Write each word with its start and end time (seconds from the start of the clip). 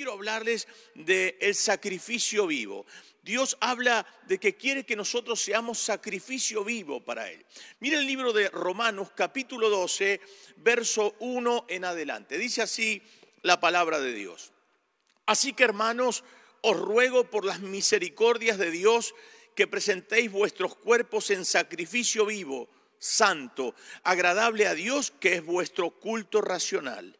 quiero 0.00 0.14
hablarles 0.14 0.66
del 0.94 1.54
sacrificio 1.54 2.46
vivo. 2.46 2.86
Dios 3.22 3.58
habla 3.60 4.06
de 4.26 4.40
que 4.40 4.56
quiere 4.56 4.86
que 4.86 4.96
nosotros 4.96 5.42
seamos 5.42 5.78
sacrificio 5.78 6.64
vivo 6.64 7.04
para 7.04 7.30
Él. 7.30 7.44
Mira 7.80 7.98
el 7.98 8.06
libro 8.06 8.32
de 8.32 8.48
Romanos 8.48 9.10
capítulo 9.14 9.68
12, 9.68 10.22
verso 10.56 11.14
1 11.18 11.66
en 11.68 11.84
adelante. 11.84 12.38
Dice 12.38 12.62
así 12.62 13.02
la 13.42 13.60
palabra 13.60 14.00
de 14.00 14.14
Dios. 14.14 14.52
Así 15.26 15.52
que 15.52 15.64
hermanos, 15.64 16.24
os 16.62 16.78
ruego 16.78 17.24
por 17.24 17.44
las 17.44 17.60
misericordias 17.60 18.56
de 18.56 18.70
Dios 18.70 19.14
que 19.54 19.66
presentéis 19.66 20.32
vuestros 20.32 20.76
cuerpos 20.76 21.28
en 21.28 21.44
sacrificio 21.44 22.24
vivo, 22.24 22.70
santo, 22.98 23.74
agradable 24.02 24.66
a 24.66 24.72
Dios, 24.72 25.12
que 25.20 25.34
es 25.34 25.44
vuestro 25.44 25.90
culto 25.90 26.40
racional. 26.40 27.19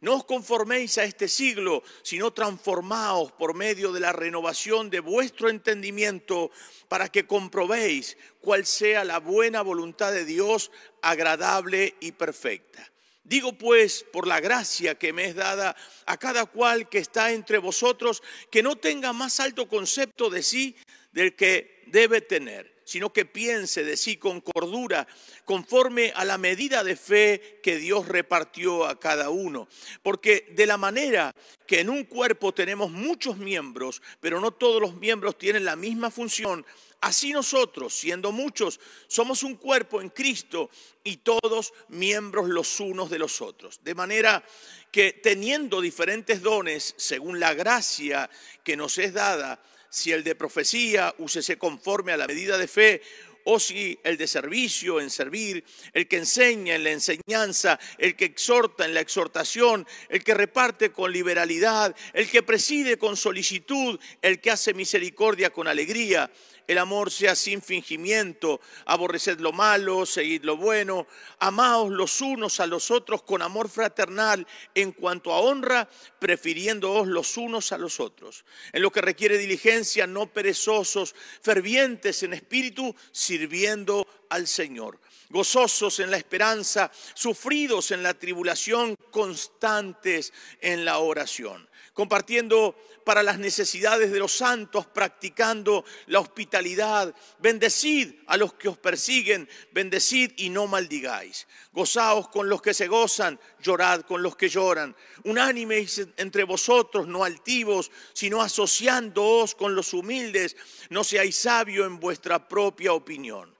No 0.00 0.16
os 0.16 0.24
conforméis 0.24 0.96
a 0.96 1.04
este 1.04 1.28
siglo, 1.28 1.84
sino 2.00 2.32
transformaos 2.32 3.32
por 3.32 3.52
medio 3.52 3.92
de 3.92 4.00
la 4.00 4.12
renovación 4.12 4.88
de 4.88 5.00
vuestro 5.00 5.50
entendimiento 5.50 6.50
para 6.88 7.10
que 7.12 7.26
comprobéis 7.26 8.16
cuál 8.40 8.64
sea 8.64 9.04
la 9.04 9.20
buena 9.20 9.60
voluntad 9.60 10.10
de 10.12 10.24
Dios, 10.24 10.70
agradable 11.02 11.96
y 12.00 12.12
perfecta. 12.12 12.90
Digo 13.24 13.52
pues, 13.52 14.02
por 14.10 14.26
la 14.26 14.40
gracia 14.40 14.96
que 14.96 15.12
me 15.12 15.26
es 15.26 15.34
dada 15.34 15.76
a 16.06 16.16
cada 16.16 16.46
cual 16.46 16.88
que 16.88 16.98
está 16.98 17.32
entre 17.32 17.58
vosotros, 17.58 18.22
que 18.50 18.62
no 18.62 18.76
tenga 18.76 19.12
más 19.12 19.38
alto 19.38 19.68
concepto 19.68 20.30
de 20.30 20.42
sí 20.42 20.76
del 21.12 21.36
que 21.36 21.84
debe 21.88 22.22
tener 22.22 22.79
sino 22.90 23.12
que 23.12 23.24
piense 23.24 23.84
de 23.84 23.96
sí 23.96 24.16
con 24.16 24.40
cordura, 24.40 25.06
conforme 25.44 26.12
a 26.16 26.24
la 26.24 26.38
medida 26.38 26.82
de 26.82 26.96
fe 26.96 27.60
que 27.62 27.76
Dios 27.76 28.08
repartió 28.08 28.84
a 28.84 28.98
cada 28.98 29.30
uno. 29.30 29.68
Porque 30.02 30.52
de 30.56 30.66
la 30.66 30.76
manera 30.76 31.32
que 31.68 31.78
en 31.78 31.88
un 31.88 32.02
cuerpo 32.02 32.52
tenemos 32.52 32.90
muchos 32.90 33.36
miembros, 33.36 34.02
pero 34.18 34.40
no 34.40 34.50
todos 34.50 34.82
los 34.82 34.96
miembros 34.96 35.38
tienen 35.38 35.64
la 35.64 35.76
misma 35.76 36.10
función, 36.10 36.66
así 37.00 37.32
nosotros, 37.32 37.94
siendo 37.94 38.32
muchos, 38.32 38.80
somos 39.06 39.44
un 39.44 39.54
cuerpo 39.54 40.00
en 40.00 40.08
Cristo 40.08 40.68
y 41.04 41.18
todos 41.18 41.72
miembros 41.90 42.48
los 42.48 42.80
unos 42.80 43.08
de 43.08 43.20
los 43.20 43.40
otros. 43.40 43.84
De 43.84 43.94
manera 43.94 44.42
que 44.90 45.12
teniendo 45.12 45.80
diferentes 45.80 46.42
dones, 46.42 46.92
según 46.96 47.38
la 47.38 47.54
gracia 47.54 48.28
que 48.64 48.76
nos 48.76 48.98
es 48.98 49.12
dada, 49.12 49.62
si 49.90 50.12
el 50.12 50.24
de 50.24 50.34
profecía, 50.34 51.14
úsese 51.18 51.58
conforme 51.58 52.12
a 52.12 52.16
la 52.16 52.26
medida 52.26 52.56
de 52.56 52.68
fe, 52.68 53.02
o 53.44 53.58
si 53.58 53.98
el 54.04 54.16
de 54.16 54.26
servicio 54.26 55.00
en 55.00 55.10
servir, 55.10 55.64
el 55.92 56.06
que 56.06 56.18
enseña 56.18 56.74
en 56.74 56.84
la 56.84 56.90
enseñanza, 56.90 57.78
el 57.98 58.14
que 58.14 58.26
exhorta 58.26 58.84
en 58.84 58.94
la 58.94 59.00
exhortación, 59.00 59.86
el 60.08 60.22
que 60.22 60.34
reparte 60.34 60.92
con 60.92 61.12
liberalidad, 61.12 61.94
el 62.12 62.28
que 62.28 62.42
preside 62.42 62.98
con 62.98 63.16
solicitud, 63.16 63.98
el 64.22 64.40
que 64.40 64.50
hace 64.50 64.74
misericordia 64.74 65.50
con 65.50 65.68
alegría 65.68 66.30
el 66.70 66.78
amor 66.78 67.10
sea 67.10 67.34
sin 67.34 67.62
fingimiento, 67.62 68.60
aborreced 68.84 69.40
lo 69.40 69.50
malo, 69.50 70.06
seguid 70.06 70.44
lo 70.44 70.56
bueno, 70.56 71.08
amaos 71.40 71.90
los 71.90 72.20
unos 72.20 72.60
a 72.60 72.66
los 72.68 72.92
otros 72.92 73.22
con 73.22 73.42
amor 73.42 73.68
fraternal 73.68 74.46
en 74.72 74.92
cuanto 74.92 75.32
a 75.32 75.40
honra, 75.40 75.90
prefiriéndoos 76.20 77.08
los 77.08 77.36
unos 77.36 77.72
a 77.72 77.78
los 77.78 77.98
otros. 77.98 78.44
En 78.72 78.82
lo 78.82 78.92
que 78.92 79.00
requiere 79.00 79.36
diligencia, 79.36 80.06
no 80.06 80.32
perezosos, 80.32 81.16
fervientes 81.42 82.22
en 82.22 82.34
espíritu, 82.34 82.94
sirviendo 83.10 84.06
al 84.28 84.46
Señor. 84.46 85.00
Gozosos 85.28 85.98
en 85.98 86.12
la 86.12 86.18
esperanza, 86.18 86.92
sufridos 87.14 87.90
en 87.90 88.04
la 88.04 88.14
tribulación, 88.14 88.94
constantes 89.10 90.32
en 90.60 90.84
la 90.84 90.98
oración 90.98 91.68
compartiendo 91.94 92.76
para 93.04 93.22
las 93.22 93.38
necesidades 93.38 94.12
de 94.12 94.18
los 94.18 94.32
santos, 94.32 94.86
practicando 94.86 95.84
la 96.06 96.20
hospitalidad. 96.20 97.14
Bendecid 97.38 98.14
a 98.26 98.36
los 98.36 98.54
que 98.54 98.68
os 98.68 98.78
persiguen, 98.78 99.48
bendecid 99.72 100.32
y 100.36 100.48
no 100.50 100.66
maldigáis. 100.66 101.46
Gozaos 101.72 102.28
con 102.28 102.48
los 102.48 102.62
que 102.62 102.74
se 102.74 102.88
gozan, 102.88 103.40
llorad 103.60 104.02
con 104.02 104.22
los 104.22 104.36
que 104.36 104.48
lloran. 104.48 104.94
Unánimes 105.24 106.06
entre 106.16 106.44
vosotros, 106.44 107.06
no 107.06 107.24
altivos, 107.24 107.90
sino 108.12 108.42
asociándoos 108.42 109.54
con 109.54 109.74
los 109.74 109.92
humildes. 109.92 110.56
No 110.90 111.04
seáis 111.04 111.36
sabios 111.36 111.86
en 111.86 111.98
vuestra 111.98 112.48
propia 112.48 112.92
opinión. 112.92 113.59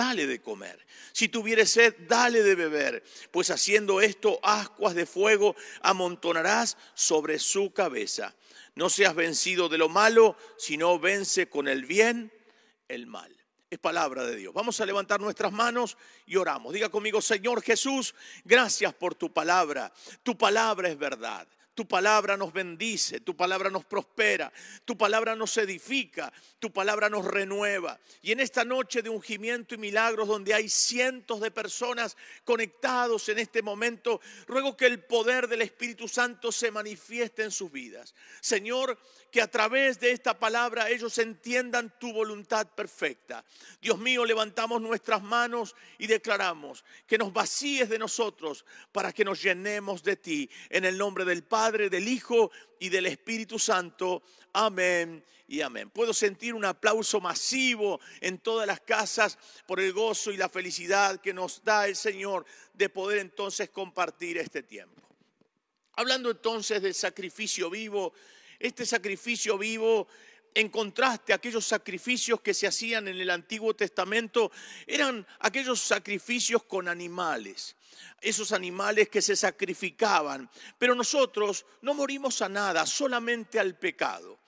dale 0.00 0.26
de 0.26 0.40
comer. 0.40 0.86
Si 1.12 1.28
tuviere 1.28 1.66
sed, 1.66 1.94
dale 2.08 2.42
de 2.42 2.54
beber, 2.54 3.04
pues 3.30 3.50
haciendo 3.50 4.00
esto, 4.00 4.40
ascuas 4.42 4.94
de 4.94 5.04
fuego 5.04 5.54
amontonarás 5.82 6.78
sobre 6.94 7.38
su 7.38 7.74
cabeza. 7.74 8.34
No 8.74 8.88
seas 8.88 9.14
vencido 9.14 9.68
de 9.68 9.76
lo 9.76 9.90
malo, 9.90 10.38
sino 10.56 10.98
vence 10.98 11.50
con 11.50 11.68
el 11.68 11.84
bien 11.84 12.32
el 12.88 13.06
mal. 13.06 13.30
Es 13.68 13.78
palabra 13.78 14.24
de 14.24 14.36
Dios. 14.36 14.54
Vamos 14.54 14.80
a 14.80 14.86
levantar 14.86 15.20
nuestras 15.20 15.52
manos 15.52 15.98
y 16.24 16.36
oramos. 16.36 16.72
Diga 16.72 16.88
conmigo, 16.88 17.20
Señor 17.20 17.60
Jesús, 17.62 18.14
gracias 18.44 18.94
por 18.94 19.14
tu 19.14 19.30
palabra. 19.30 19.92
Tu 20.22 20.36
palabra 20.36 20.88
es 20.88 20.96
verdad. 20.98 21.46
Tu 21.74 21.86
palabra 21.86 22.36
nos 22.36 22.52
bendice, 22.52 23.20
tu 23.20 23.36
palabra 23.36 23.70
nos 23.70 23.84
prospera, 23.84 24.52
tu 24.84 24.98
palabra 24.98 25.36
nos 25.36 25.56
edifica, 25.56 26.32
tu 26.58 26.72
palabra 26.72 27.08
nos 27.08 27.24
renueva. 27.24 27.98
Y 28.22 28.32
en 28.32 28.40
esta 28.40 28.64
noche 28.64 29.02
de 29.02 29.08
ungimiento 29.08 29.74
y 29.74 29.78
milagros 29.78 30.28
donde 30.28 30.52
hay 30.52 30.68
cientos 30.68 31.40
de 31.40 31.50
personas 31.50 32.16
conectados 32.44 33.28
en 33.28 33.38
este 33.38 33.62
momento, 33.62 34.20
ruego 34.46 34.76
que 34.76 34.86
el 34.86 35.04
poder 35.04 35.48
del 35.48 35.62
Espíritu 35.62 36.08
Santo 36.08 36.52
se 36.52 36.70
manifieste 36.70 37.44
en 37.44 37.50
sus 37.50 37.70
vidas. 37.70 38.14
Señor, 38.40 38.98
que 39.30 39.40
a 39.40 39.50
través 39.50 40.00
de 40.00 40.10
esta 40.10 40.38
palabra 40.38 40.90
ellos 40.90 41.16
entiendan 41.18 41.94
tu 41.98 42.12
voluntad 42.12 42.66
perfecta. 42.66 43.44
Dios 43.80 43.98
mío, 43.98 44.24
levantamos 44.24 44.80
nuestras 44.82 45.22
manos 45.22 45.76
y 45.98 46.08
declaramos 46.08 46.84
que 47.06 47.16
nos 47.16 47.32
vacíes 47.32 47.88
de 47.88 47.98
nosotros 47.98 48.64
para 48.90 49.12
que 49.12 49.24
nos 49.24 49.40
llenemos 49.40 50.02
de 50.02 50.16
ti. 50.16 50.50
En 50.68 50.84
el 50.84 50.98
nombre 50.98 51.24
del 51.24 51.44
Padre, 51.44 51.59
del 51.68 52.08
Hijo 52.08 52.50
y 52.78 52.88
del 52.88 53.04
Espíritu 53.04 53.58
Santo. 53.58 54.22
Amén 54.54 55.22
y 55.46 55.60
amén. 55.60 55.90
Puedo 55.90 56.14
sentir 56.14 56.54
un 56.54 56.64
aplauso 56.64 57.20
masivo 57.20 58.00
en 58.22 58.38
todas 58.38 58.66
las 58.66 58.80
casas 58.80 59.38
por 59.66 59.78
el 59.78 59.92
gozo 59.92 60.30
y 60.32 60.38
la 60.38 60.48
felicidad 60.48 61.20
que 61.20 61.34
nos 61.34 61.62
da 61.62 61.86
el 61.86 61.96
Señor 61.96 62.46
de 62.72 62.88
poder 62.88 63.18
entonces 63.18 63.68
compartir 63.68 64.38
este 64.38 64.62
tiempo. 64.62 65.02
Hablando 65.92 66.30
entonces 66.30 66.80
del 66.80 66.94
sacrificio 66.94 67.68
vivo, 67.68 68.14
este 68.58 68.86
sacrificio 68.86 69.58
vivo, 69.58 70.08
en 70.54 70.68
contraste 70.68 71.32
aquellos 71.32 71.66
sacrificios 71.66 72.40
que 72.40 72.54
se 72.54 72.66
hacían 72.66 73.08
en 73.08 73.20
el 73.20 73.30
Antiguo 73.30 73.74
Testamento, 73.74 74.50
eran 74.86 75.26
aquellos 75.40 75.80
sacrificios 75.80 76.64
con 76.64 76.88
animales, 76.88 77.76
esos 78.20 78.52
animales 78.52 79.08
que 79.08 79.22
se 79.22 79.36
sacrificaban. 79.36 80.50
Pero 80.78 80.94
nosotros 80.94 81.66
no 81.82 81.94
morimos 81.94 82.42
a 82.42 82.48
nada, 82.48 82.86
solamente 82.86 83.58
al 83.58 83.78
pecado, 83.78 84.38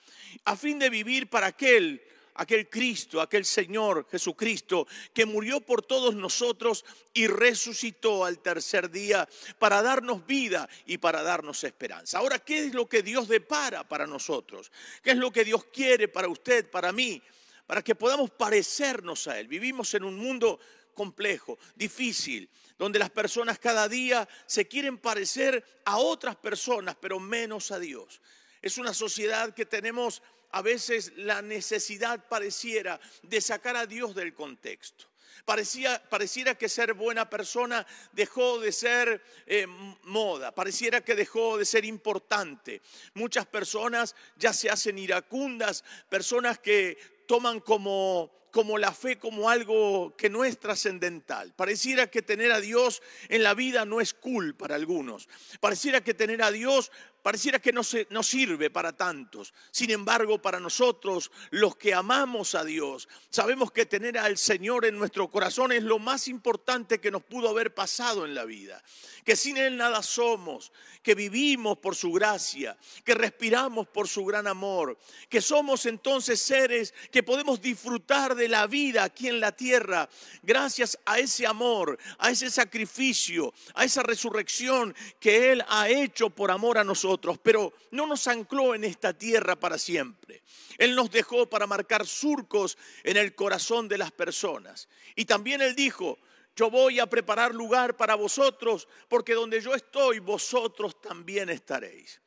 a 0.45 0.55
fin 0.55 0.79
de 0.79 0.89
vivir 0.89 1.29
para 1.29 1.47
aquel 1.47 2.01
aquel 2.35 2.69
Cristo, 2.69 3.21
aquel 3.21 3.45
Señor 3.45 4.07
Jesucristo, 4.09 4.87
que 5.13 5.25
murió 5.25 5.61
por 5.61 5.81
todos 5.81 6.15
nosotros 6.15 6.85
y 7.13 7.27
resucitó 7.27 8.25
al 8.25 8.39
tercer 8.39 8.89
día 8.89 9.27
para 9.59 9.81
darnos 9.81 10.25
vida 10.25 10.67
y 10.85 10.97
para 10.97 11.23
darnos 11.23 11.63
esperanza. 11.63 12.17
Ahora, 12.17 12.39
¿qué 12.39 12.65
es 12.65 12.73
lo 12.73 12.87
que 12.87 13.03
Dios 13.03 13.27
depara 13.27 13.87
para 13.87 14.07
nosotros? 14.07 14.71
¿Qué 15.01 15.11
es 15.11 15.17
lo 15.17 15.31
que 15.31 15.43
Dios 15.43 15.65
quiere 15.65 16.07
para 16.07 16.27
usted, 16.27 16.69
para 16.69 16.91
mí? 16.91 17.21
Para 17.67 17.81
que 17.81 17.95
podamos 17.95 18.31
parecernos 18.31 19.27
a 19.27 19.39
Él. 19.39 19.47
Vivimos 19.47 19.93
en 19.93 20.03
un 20.03 20.17
mundo 20.17 20.59
complejo, 20.93 21.57
difícil, 21.75 22.49
donde 22.77 22.99
las 22.99 23.09
personas 23.09 23.59
cada 23.59 23.87
día 23.87 24.27
se 24.45 24.67
quieren 24.67 24.97
parecer 24.97 25.63
a 25.85 25.97
otras 25.97 26.35
personas, 26.35 26.95
pero 26.99 27.19
menos 27.19 27.71
a 27.71 27.79
Dios. 27.79 28.21
Es 28.61 28.77
una 28.77 28.93
sociedad 28.93 29.53
que 29.53 29.65
tenemos 29.65 30.21
a 30.53 30.61
veces 30.61 31.13
la 31.17 31.41
necesidad 31.41 32.27
pareciera 32.29 32.99
de 33.23 33.41
sacar 33.41 33.75
a 33.75 33.85
Dios 33.85 34.15
del 34.15 34.33
contexto. 34.33 35.05
Parecía, 35.45 36.01
pareciera 36.09 36.55
que 36.55 36.69
ser 36.69 36.93
buena 36.93 37.29
persona 37.29 37.85
dejó 38.11 38.59
de 38.59 38.71
ser 38.71 39.21
eh, 39.47 39.65
moda, 40.03 40.53
pareciera 40.53 41.01
que 41.01 41.15
dejó 41.15 41.57
de 41.57 41.65
ser 41.65 41.85
importante. 41.85 42.81
Muchas 43.15 43.47
personas 43.47 44.15
ya 44.37 44.53
se 44.53 44.69
hacen 44.69 44.99
iracundas, 44.99 45.83
personas 46.07 46.59
que 46.59 46.97
toman 47.27 47.59
como 47.59 48.31
como 48.53 48.77
la 48.77 48.91
fe 48.91 49.17
como 49.17 49.49
algo 49.49 50.15
que 50.15 50.29
no 50.29 50.45
es 50.45 50.59
trascendental. 50.59 51.53
Pareciera 51.55 52.05
que 52.05 52.21
tener 52.21 52.51
a 52.51 52.61
Dios 52.61 53.01
en 53.27 53.41
la 53.41 53.55
vida 53.55 53.83
no 53.83 53.99
es 53.99 54.13
cool 54.13 54.55
para 54.55 54.75
algunos. 54.75 55.27
Pareciera 55.59 56.03
que 56.03 56.13
tener 56.13 56.43
a 56.43 56.51
Dios 56.51 56.91
pareciera 57.23 57.59
que 57.59 57.71
no, 57.71 57.83
se, 57.83 58.05
no 58.09 58.21
sirve 58.21 58.69
para 58.69 58.91
tantos. 58.91 59.53
Sin 59.71 59.89
embargo, 59.89 60.41
para 60.41 60.59
nosotros, 60.59 61.31
los 61.51 61.77
que 61.77 61.93
amamos 61.93 62.53
a 62.53 62.65
Dios, 62.65 63.07
sabemos 63.29 63.71
que 63.71 63.85
tener 63.85 64.17
al 64.17 64.37
Señor 64.37 64.85
en 64.85 64.99
nuestro 64.99 65.31
corazón 65.31 65.71
es 65.71 65.83
lo 65.83 65.99
más 65.99 66.27
importante 66.27 66.99
que 66.99 67.11
nos 67.11 67.23
pudo 67.23 67.49
haber 67.49 67.73
pasado 67.73 68.25
en 68.25 68.35
la 68.35 68.43
vida. 68.43 68.83
Que 69.23 69.37
sin 69.37 69.55
Él 69.55 69.77
nada 69.77 70.03
somos, 70.03 70.73
que 71.01 71.15
vivimos 71.15 71.77
por 71.77 71.95
su 71.95 72.11
gracia, 72.11 72.77
que 73.05 73.15
respiramos 73.15 73.87
por 73.87 74.09
su 74.09 74.25
gran 74.25 74.45
amor, 74.45 74.97
que 75.29 75.39
somos 75.41 75.85
entonces 75.85 76.41
seres 76.41 76.93
que 77.09 77.23
podemos 77.23 77.61
disfrutar 77.61 78.35
de 78.35 78.49
la 78.49 78.67
vida 78.67 79.05
aquí 79.05 79.29
en 79.29 79.39
la 79.39 79.53
tierra 79.53 80.09
gracias 80.41 80.99
a 81.05 81.19
ese 81.19 81.47
amor, 81.47 81.97
a 82.17 82.31
ese 82.31 82.49
sacrificio, 82.49 83.53
a 83.75 83.85
esa 83.85 84.03
resurrección 84.03 84.93
que 85.21 85.53
Él 85.53 85.63
ha 85.69 85.87
hecho 85.87 86.29
por 86.29 86.51
amor 86.51 86.77
a 86.77 86.83
nosotros 86.83 87.12
pero 87.41 87.73
no 87.91 88.07
nos 88.07 88.27
ancló 88.27 88.75
en 88.75 88.83
esta 88.83 89.13
tierra 89.13 89.55
para 89.55 89.77
siempre. 89.77 90.43
Él 90.77 90.95
nos 90.95 91.11
dejó 91.11 91.49
para 91.49 91.67
marcar 91.67 92.05
surcos 92.05 92.77
en 93.03 93.17
el 93.17 93.35
corazón 93.35 93.87
de 93.87 93.97
las 93.97 94.11
personas. 94.11 94.87
Y 95.15 95.25
también 95.25 95.61
Él 95.61 95.75
dijo, 95.75 96.19
yo 96.55 96.69
voy 96.69 96.99
a 96.99 97.07
preparar 97.07 97.53
lugar 97.53 97.97
para 97.97 98.15
vosotros, 98.15 98.87
porque 99.07 99.33
donde 99.33 99.61
yo 99.61 99.73
estoy, 99.73 100.19
vosotros 100.19 101.01
también 101.01 101.49
estaréis. 101.49 102.21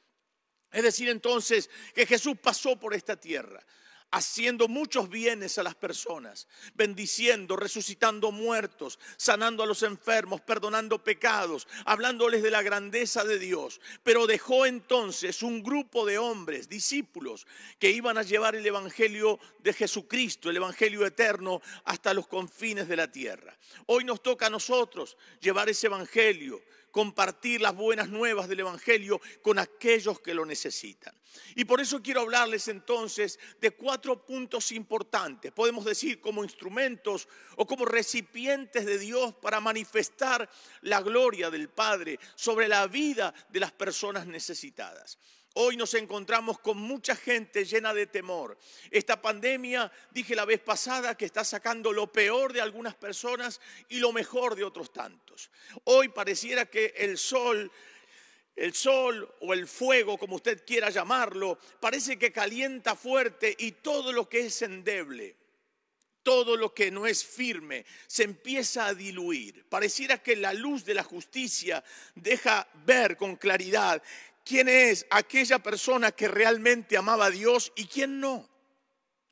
Es 0.73 0.83
decir, 0.83 1.09
entonces, 1.09 1.71
que 1.95 2.07
Jesús 2.07 2.37
pasó 2.43 2.79
por 2.79 2.95
esta 2.95 3.17
tierra 3.17 3.65
haciendo 4.17 4.67
muchos 4.67 5.11
bienes 5.11 5.59
a 5.59 5.63
las 5.63 5.75
personas, 5.75 6.49
bendiciendo, 6.75 7.55
resucitando 7.55 8.33
muertos, 8.33 8.99
sanando 9.19 9.63
a 9.63 9.67
los 9.67 9.83
enfermos, 9.83 10.41
perdonando 10.41 11.05
pecados, 11.05 11.69
hablándoles 11.85 12.43
de 12.43 12.51
la 12.51 12.63
grandeza 12.63 13.25
de 13.25 13.39
Dios. 13.39 13.79
Pero 14.03 14.27
dejó 14.27 14.65
entonces 14.65 15.43
un 15.43 15.63
grupo 15.63 16.07
de 16.07 16.17
hombres, 16.17 16.67
discípulos, 16.67 17.47
que 17.79 17.91
iban 17.91 18.17
a 18.17 18.23
llevar 18.23 18.57
el 18.57 18.67
Evangelio 18.67 19.39
de 19.59 19.75
Jesucristo, 19.75 20.49
el 20.49 20.57
Evangelio 20.57 21.05
eterno, 21.05 21.61
hasta 21.85 22.15
los 22.15 22.27
confines 22.27 22.89
de 22.89 22.97
la 22.97 23.13
tierra. 23.13 23.55
Hoy 23.85 24.05
nos 24.05 24.23
toca 24.23 24.47
a 24.47 24.51
nosotros 24.51 25.19
llevar 25.41 25.69
ese 25.69 25.89
Evangelio 25.89 26.63
compartir 26.97 27.61
las 27.61 27.77
buenas 27.77 28.09
nuevas 28.09 28.49
del 28.49 28.61
Evangelio 28.61 29.21
con 29.43 29.59
aquellos 29.59 30.19
que 30.21 30.33
lo 30.33 30.47
necesitan. 30.47 31.15
Y 31.55 31.67
por 31.67 31.79
eso 31.79 32.03
quiero 32.03 32.23
hablarles 32.23 32.69
entonces 32.69 33.39
de 33.61 33.73
cuatro 33.73 34.25
puntos 34.25 34.73
importantes, 34.73 35.53
podemos 35.53 35.85
decir 35.85 36.23
como 36.23 36.43
instrumentos 36.43 37.29
o 37.57 37.67
como 37.67 37.85
recipientes 37.85 38.87
de 38.87 38.99
Dios 38.99 39.35
para 39.35 39.61
manifestar 39.61 40.49
la 40.81 41.03
gloria 41.03 41.51
del 41.51 41.69
Padre 41.69 42.19
sobre 42.35 42.67
la 42.67 42.87
vida 42.87 43.35
de 43.51 43.61
las 43.61 43.73
personas 43.73 44.27
necesitadas. 44.27 45.19
Hoy 45.59 45.79
nos 45.79 45.95
encontramos 45.95 46.59
con 46.59 46.77
mucha 46.77 47.17
gente 47.17 47.65
llena 47.65 47.95
de 47.95 48.07
temor. 48.07 48.59
Esta 48.91 49.23
pandemia, 49.23 49.91
dije 50.11 50.37
la 50.37 50.45
vez 50.45 50.61
pasada, 50.61 51.17
que 51.17 51.25
está 51.25 51.45
sacando 51.45 51.95
lo 51.95 52.13
peor 52.13 52.53
de 52.53 52.61
algunas 52.61 52.95
personas 52.95 53.59
y 53.89 53.97
lo 53.97 54.13
mejor 54.13 54.55
de 54.55 54.65
otros 54.65 54.93
tantos. 54.93 55.51
Hoy 55.85 56.09
pareciera 56.09 56.67
que 56.67 56.93
el 56.99 57.17
sol 57.17 57.73
el 58.55 58.75
sol 58.75 59.35
o 59.41 59.55
el 59.55 59.67
fuego, 59.67 60.19
como 60.19 60.37
usted 60.37 60.63
quiera 60.67 60.91
llamarlo, 60.91 61.59
parece 61.81 62.19
que 62.19 62.33
calienta 62.33 62.95
fuerte 62.95 63.55
y 63.59 63.73
todo 63.73 64.13
lo 64.13 64.29
que 64.29 64.47
es 64.47 64.61
endeble, 64.61 65.37
todo 66.23 66.57
lo 66.57 66.75
que 66.75 66.91
no 66.91 67.07
es 67.07 67.25
firme, 67.25 67.87
se 68.07 68.25
empieza 68.25 68.87
a 68.87 68.95
diluir. 68.95 69.67
Pareciera 69.69 70.23
que 70.23 70.37
la 70.37 70.53
luz 70.53 70.85
de 70.85 70.95
la 70.95 71.03
justicia 71.03 71.85
deja 72.15 72.67
ver 72.85 73.17
con 73.17 73.37
claridad 73.37 74.03
quién 74.47 74.69
es 74.69 75.07
aquella 75.11 75.59
persona 75.59 76.13
que 76.13 76.29
realmente 76.29 76.97
amaba 76.97 77.27
a 77.27 77.31
Dios 77.31 77.73
y 77.77 77.87
quién 77.87 78.21
no. 78.21 78.49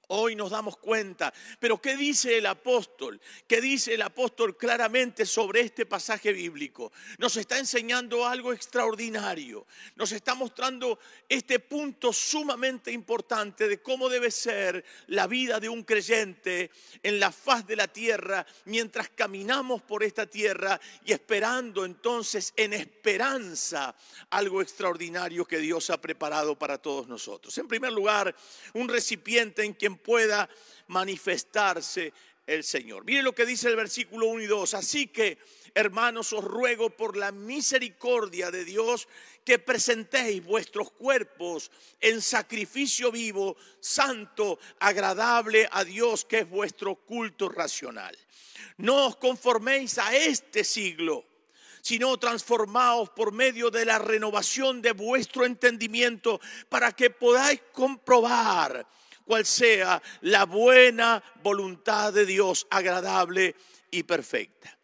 Hoy 0.09 0.37
nos 0.37 0.51
damos 0.51 0.77
cuenta. 0.77 1.33
Pero 1.59 1.81
¿qué 1.81 1.97
dice 1.97 2.39
el 2.39 2.47
apóstol? 2.47 3.21
¿Qué 3.47 3.61
dice 3.61 3.95
el 3.95 4.03
apóstol 4.03 4.57
claramente 4.57 5.27
sobre 5.27 5.61
este 5.61 5.87
pasaje 5.87 6.33
bíblico? 6.33 6.93
Nos 7.19 7.37
está 7.37 7.59
enseñando 7.59 8.27
algo 8.27 8.53
extraordinario. 8.53 9.67
Nos 9.97 10.13
está 10.13 10.35
mostrando 10.35 10.99
este 11.29 11.59
punto 11.59 12.13
sumamente 12.13 12.93
importante 12.93 13.69
de 13.69 13.81
cómo 13.81 14.09
debe 14.09 14.31
ser 14.31 14.85
la 15.09 15.27
vida 15.27 15.61
de 15.61 15.69
un 15.69 15.83
creyente 15.83 16.71
en 17.03 17.21
la 17.21 17.33
faz 17.33 17.67
de 17.67 17.77
la 17.77 17.89
tierra 17.89 18.47
mientras 18.65 19.09
caminamos 19.11 19.83
por 19.83 20.03
esta 20.03 20.27
tierra 20.27 20.81
y 21.05 21.13
esperando 21.13 21.85
entonces 21.85 22.53
en 22.57 22.73
esperanza 22.73 23.95
algo 24.31 24.63
extraordinario 24.63 25.47
que 25.47 25.59
Dios 25.59 25.91
ha 25.91 26.01
preparado 26.01 26.59
para 26.59 26.79
todos 26.79 27.09
nosotros. 27.09 27.57
En 27.59 27.69
primer 27.69 27.93
lugar, 27.93 28.35
un 28.75 28.89
recipiente 28.89 29.65
en 29.65 29.75
quien 29.75 29.94
pueda 29.97 30.49
manifestarse 30.89 32.13
el 32.47 32.65
Señor. 32.65 33.05
Mire 33.05 33.23
lo 33.23 33.35
que 33.35 33.47
dice 33.47 33.69
el 33.69 33.77
versículo 33.77 34.27
1 34.27 34.43
y 34.43 34.47
2. 34.47 34.75
Así 34.75 35.07
que, 35.07 35.39
hermanos, 35.75 36.33
os 36.33 36.45
ruego 36.45 36.91
por 36.91 37.17
la 37.17 37.33
misericordia 37.33 38.51
de 38.51 38.65
Dios 38.65 39.09
que 39.45 39.59
presentéis 39.59 40.45
vuestros 40.45 40.91
cuerpos 40.91 41.71
en 42.01 42.21
sacrificio 42.21 43.11
vivo, 43.11 43.57
santo, 43.81 44.59
agradable 44.79 45.69
a 45.71 45.85
Dios, 45.85 46.25
que 46.25 46.41
es 46.41 46.49
vuestro 46.49 46.97
culto 46.97 47.49
racional. 47.49 48.17
No 48.77 49.07
os 49.07 49.17
conforméis 49.17 49.99
a 49.99 50.15
este 50.17 50.65
siglo 50.65 51.25
sino 51.85 52.17
transformaos 52.17 53.11
por 53.11 53.31
medio 53.31 53.71
de 53.71 53.85
la 53.85 53.99
renovación 53.99 54.81
de 54.81 54.93
vuestro 54.93 55.45
entendimiento 55.45 56.41
para 56.71 56.93
que 56.93 57.11
podáis 57.11 57.61
comprobar 57.75 58.87
cual 59.25 59.45
sea 59.45 60.03
la 60.23 60.45
buena 60.45 61.23
voluntad 61.43 62.13
de 62.13 62.27
Dios, 62.27 62.67
agradable 62.71 63.55
y 63.91 64.03
perfecta. 64.03 64.79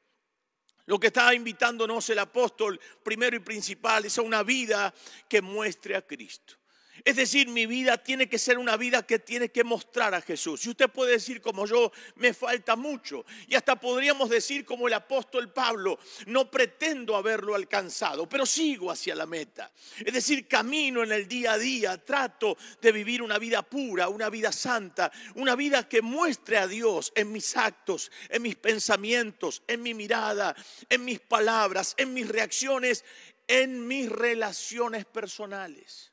Lo 0.87 0.99
que 0.99 1.09
está 1.09 1.33
invitándonos 1.35 2.11
el 2.11 2.19
apóstol 2.19 2.81
primero 3.03 3.37
y 3.37 3.41
principal 3.41 4.07
es 4.07 4.19
a 4.19 4.23
una 4.23 4.43
vida 4.43 4.93
que 5.29 5.41
muestre 5.41 5.95
a 5.95 6.03
Cristo. 6.03 6.60
Es 7.05 7.17
decir, 7.17 7.49
mi 7.49 7.67
vida 7.67 7.99
tiene 7.99 8.29
que 8.29 8.39
ser 8.39 8.59
una 8.59 8.77
vida 8.77 9.07
que 9.07 9.19
tiene 9.19 9.51
que 9.51 9.65
mostrar 9.65 10.15
a 10.15 10.21
Jesús. 10.21 10.65
Y 10.67 10.71
usted 10.71 10.91
puede 10.91 11.13
decir 11.13 11.41
como 11.41 11.67
yo, 11.67 11.93
me 12.17 12.35
falta 12.35 12.77
mucho. 12.77 13.25
Y 13.47 13.55
hasta 13.55 13.77
podríamos 13.77 14.29
decir 14.29 14.65
como 14.65 14.89
el 14.89 14.95
apóstol 14.95 15.53
Pablo, 15.53 15.99
no 16.27 16.51
pretendo 16.51 17.17
haberlo 17.17 17.55
alcanzado, 17.55 18.29
pero 18.29 18.47
sigo 18.47 18.91
hacia 18.91 19.15
la 19.15 19.27
meta. 19.27 19.71
Es 19.99 20.13
decir, 20.13 20.47
camino 20.47 21.03
en 21.03 21.13
el 21.13 21.27
día 21.27 21.53
a 21.53 21.59
día, 21.59 21.99
trato 22.05 22.57
de 22.81 22.93
vivir 22.93 23.23
una 23.23 23.39
vida 23.39 23.63
pura, 23.63 24.09
una 24.09 24.29
vida 24.31 24.53
santa, 24.53 25.11
una 25.35 25.55
vida 25.57 25.89
que 25.89 26.03
muestre 26.03 26.59
a 26.59 26.67
Dios 26.67 27.13
en 27.15 27.33
mis 27.33 27.57
actos, 27.57 28.11
en 28.29 28.43
mis 28.43 28.57
pensamientos, 28.57 29.63
en 29.67 29.83
mi 29.83 29.95
mirada, 29.95 30.55
en 30.89 31.05
mis 31.05 31.21
palabras, 31.21 31.95
en 31.97 32.13
mis 32.13 32.29
reacciones, 32.29 33.05
en 33.47 33.87
mis 33.87 34.09
relaciones 34.09 35.05
personales. 35.05 36.13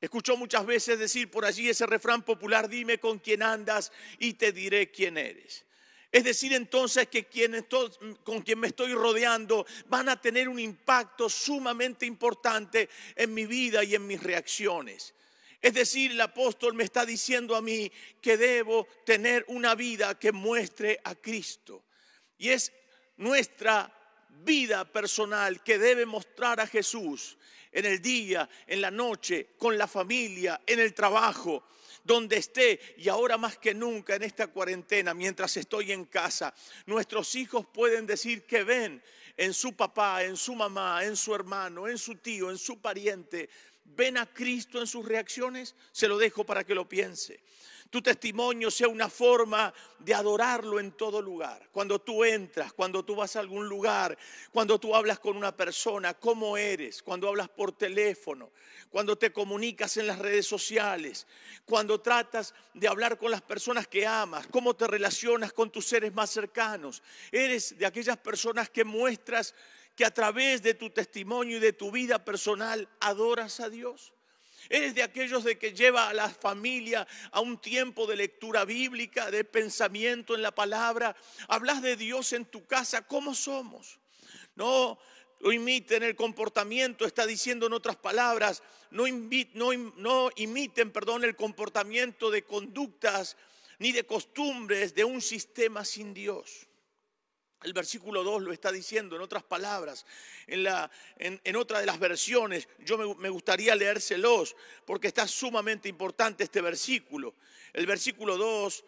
Escuchó 0.00 0.36
muchas 0.36 0.64
veces 0.64 0.98
decir 0.98 1.30
por 1.30 1.44
allí 1.44 1.68
ese 1.68 1.86
refrán 1.86 2.22
popular, 2.22 2.68
dime 2.68 2.98
con 2.98 3.18
quién 3.18 3.42
andas 3.42 3.92
y 4.18 4.34
te 4.34 4.52
diré 4.52 4.90
quién 4.90 5.18
eres. 5.18 5.64
Es 6.12 6.24
decir, 6.24 6.52
entonces 6.54 7.06
que 7.08 7.26
con 8.24 8.42
quien 8.42 8.58
me 8.58 8.68
estoy 8.68 8.94
rodeando 8.94 9.64
van 9.86 10.08
a 10.08 10.20
tener 10.20 10.48
un 10.48 10.58
impacto 10.58 11.28
sumamente 11.28 12.04
importante 12.04 12.88
en 13.14 13.32
mi 13.32 13.46
vida 13.46 13.84
y 13.84 13.94
en 13.94 14.06
mis 14.06 14.20
reacciones. 14.20 15.14
Es 15.62 15.74
decir, 15.74 16.12
el 16.12 16.20
apóstol 16.20 16.74
me 16.74 16.84
está 16.84 17.04
diciendo 17.04 17.54
a 17.54 17.62
mí 17.62 17.92
que 18.20 18.36
debo 18.36 18.88
tener 19.04 19.44
una 19.48 19.74
vida 19.74 20.18
que 20.18 20.32
muestre 20.32 20.98
a 21.04 21.14
Cristo. 21.14 21.84
Y 22.38 22.48
es 22.48 22.72
nuestra 23.18 23.99
vida 24.44 24.84
personal 24.84 25.62
que 25.62 25.78
debe 25.78 26.06
mostrar 26.06 26.60
a 26.60 26.66
Jesús 26.66 27.36
en 27.72 27.84
el 27.84 28.02
día, 28.02 28.48
en 28.66 28.80
la 28.80 28.90
noche, 28.90 29.50
con 29.56 29.76
la 29.78 29.86
familia, 29.86 30.60
en 30.66 30.80
el 30.80 30.94
trabajo, 30.94 31.64
donde 32.02 32.38
esté 32.38 32.80
y 32.96 33.08
ahora 33.08 33.36
más 33.36 33.58
que 33.58 33.74
nunca 33.74 34.14
en 34.14 34.22
esta 34.22 34.48
cuarentena, 34.48 35.14
mientras 35.14 35.56
estoy 35.56 35.92
en 35.92 36.06
casa, 36.06 36.54
nuestros 36.86 37.34
hijos 37.34 37.66
pueden 37.72 38.06
decir 38.06 38.44
que 38.44 38.64
ven 38.64 39.02
en 39.36 39.54
su 39.54 39.74
papá, 39.74 40.24
en 40.24 40.36
su 40.36 40.54
mamá, 40.54 41.04
en 41.04 41.16
su 41.16 41.34
hermano, 41.34 41.88
en 41.88 41.98
su 41.98 42.16
tío, 42.16 42.50
en 42.50 42.58
su 42.58 42.80
pariente, 42.80 43.48
ven 43.84 44.18
a 44.18 44.26
Cristo 44.26 44.80
en 44.80 44.86
sus 44.86 45.04
reacciones, 45.04 45.74
se 45.92 46.08
lo 46.08 46.18
dejo 46.18 46.44
para 46.44 46.64
que 46.64 46.74
lo 46.74 46.88
piense. 46.88 47.40
Tu 47.90 48.00
testimonio 48.00 48.70
sea 48.70 48.86
una 48.86 49.08
forma 49.08 49.74
de 49.98 50.14
adorarlo 50.14 50.78
en 50.78 50.92
todo 50.92 51.20
lugar. 51.20 51.68
Cuando 51.72 51.98
tú 51.98 52.24
entras, 52.24 52.72
cuando 52.72 53.04
tú 53.04 53.16
vas 53.16 53.34
a 53.34 53.40
algún 53.40 53.68
lugar, 53.68 54.16
cuando 54.52 54.78
tú 54.78 54.94
hablas 54.94 55.18
con 55.18 55.36
una 55.36 55.56
persona, 55.56 56.14
cómo 56.14 56.56
eres, 56.56 57.02
cuando 57.02 57.28
hablas 57.28 57.48
por 57.48 57.72
teléfono, 57.72 58.50
cuando 58.90 59.18
te 59.18 59.32
comunicas 59.32 59.96
en 59.96 60.06
las 60.06 60.20
redes 60.20 60.46
sociales, 60.46 61.26
cuando 61.64 62.00
tratas 62.00 62.54
de 62.74 62.86
hablar 62.86 63.18
con 63.18 63.32
las 63.32 63.42
personas 63.42 63.88
que 63.88 64.06
amas, 64.06 64.46
cómo 64.46 64.74
te 64.74 64.86
relacionas 64.86 65.52
con 65.52 65.70
tus 65.70 65.86
seres 65.86 66.14
más 66.14 66.30
cercanos. 66.30 67.02
Eres 67.32 67.76
de 67.76 67.86
aquellas 67.86 68.18
personas 68.18 68.70
que 68.70 68.84
muestras 68.84 69.54
que 69.96 70.04
a 70.04 70.14
través 70.14 70.62
de 70.62 70.74
tu 70.74 70.90
testimonio 70.90 71.56
y 71.56 71.60
de 71.60 71.72
tu 71.72 71.90
vida 71.90 72.24
personal 72.24 72.88
adoras 73.00 73.58
a 73.58 73.68
Dios. 73.68 74.12
Eres 74.68 74.94
de 74.94 75.02
aquellos 75.02 75.44
de 75.44 75.58
que 75.58 75.72
lleva 75.72 76.08
a 76.08 76.14
la 76.14 76.28
familia 76.28 77.06
a 77.32 77.40
un 77.40 77.58
tiempo 77.58 78.06
de 78.06 78.16
lectura 78.16 78.64
bíblica, 78.64 79.30
de 79.30 79.44
pensamiento 79.44 80.34
en 80.34 80.42
la 80.42 80.54
palabra. 80.54 81.16
Hablas 81.48 81.82
de 81.82 81.96
Dios 81.96 82.32
en 82.32 82.44
tu 82.44 82.66
casa, 82.66 83.06
¿cómo 83.06 83.34
somos? 83.34 83.98
No 84.54 84.98
imiten 85.50 86.02
el 86.02 86.14
comportamiento, 86.14 87.06
está 87.06 87.26
diciendo 87.26 87.66
en 87.66 87.72
otras 87.72 87.96
palabras, 87.96 88.62
no, 88.90 89.04
no 89.06 90.30
imiten, 90.36 90.90
perdón, 90.90 91.24
el 91.24 91.36
comportamiento 91.36 92.30
de 92.30 92.44
conductas 92.44 93.36
ni 93.78 93.92
de 93.92 94.04
costumbres 94.04 94.94
de 94.94 95.04
un 95.04 95.22
sistema 95.22 95.84
sin 95.84 96.12
Dios. 96.12 96.66
El 97.62 97.72
versículo 97.74 98.24
2 98.24 98.42
lo 98.42 98.52
está 98.52 98.72
diciendo 98.72 99.16
en 99.16 99.22
otras 99.22 99.42
palabras, 99.42 100.06
en, 100.46 101.56
otra 101.56 101.80
de 101.80 101.86
las 101.86 101.98
versiones, 101.98 102.68
yo 102.78 102.96
me, 102.96 103.14
me, 103.16 103.28
gustaría 103.28 103.74
leérselos 103.74 104.56
porque 104.86 105.08
está 105.08 105.28
sumamente 105.28 105.88
importante 105.88 106.44
este 106.44 106.62
versículo. 106.62 107.34
El 107.74 107.86
versículo 107.86 108.38
2, 108.38 108.84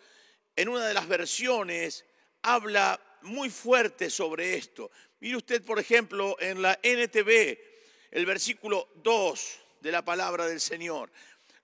en 0.57 0.69
una 0.71 0.87
de 0.87 0.95
las 0.95 1.07
versiones, 1.07 2.07
habla 2.41 2.99
muy 3.23 3.51
fuerte 3.51 4.09
sobre 4.09 4.57
esto. 4.57 4.91
Mire 5.21 5.37
usted, 5.37 5.63
por 5.63 5.79
ejemplo, 5.79 6.37
en 6.41 6.63
la 6.63 6.79
NTV, 6.83 7.59
el 8.11 8.27
versículo 8.27 8.89
2 8.97 9.61
de 9.81 9.93
la 9.93 10.05
palabra 10.05 10.47
del 10.47 10.61
Señor. 10.61 11.11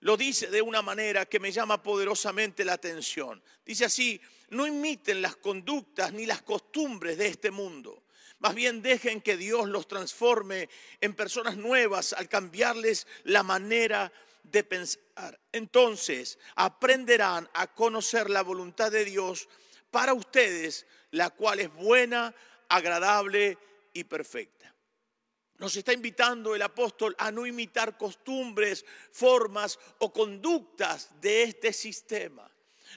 Lo 0.01 0.15
dice 0.15 0.47
de 0.47 0.61
una 0.61 0.81
manera 0.81 1.25
que 1.25 1.39
me 1.39 1.51
llama 1.51 1.83
poderosamente 1.83 2.63
la 2.63 2.73
atención. 2.73 3.41
Dice 3.65 3.85
así, 3.85 4.21
no 4.51 4.67
imiten 4.67 5.21
las 5.21 5.35
conductas 5.35 6.13
ni 6.13 6.25
las 6.25 6.41
costumbres 6.41 7.17
de 7.17 7.27
este 7.27 7.51
mundo. 7.51 8.03
Más 8.39 8.55
bien 8.55 8.81
dejen 8.81 9.21
que 9.21 9.37
Dios 9.37 9.67
los 9.67 9.87
transforme 9.87 10.69
en 11.01 11.13
personas 11.13 11.57
nuevas 11.57 12.13
al 12.13 12.29
cambiarles 12.29 13.05
la 13.23 13.43
manera 13.43 14.11
de 14.43 14.63
pensar. 14.63 15.39
Entonces 15.51 16.39
aprenderán 16.55 17.49
a 17.53 17.73
conocer 17.73 18.29
la 18.29 18.41
voluntad 18.41 18.91
de 18.91 19.03
Dios 19.05 19.49
para 19.91 20.13
ustedes, 20.13 20.85
la 21.11 21.29
cual 21.31 21.59
es 21.59 21.73
buena, 21.73 22.33
agradable 22.69 23.57
y 23.93 24.05
perfecta. 24.05 24.73
Nos 25.57 25.75
está 25.75 25.91
invitando 25.91 26.55
el 26.55 26.61
apóstol 26.61 27.13
a 27.17 27.31
no 27.31 27.45
imitar 27.45 27.97
costumbres, 27.97 28.85
formas 29.11 29.77
o 29.97 30.13
conductas 30.13 31.19
de 31.19 31.43
este 31.43 31.73
sistema. 31.73 32.49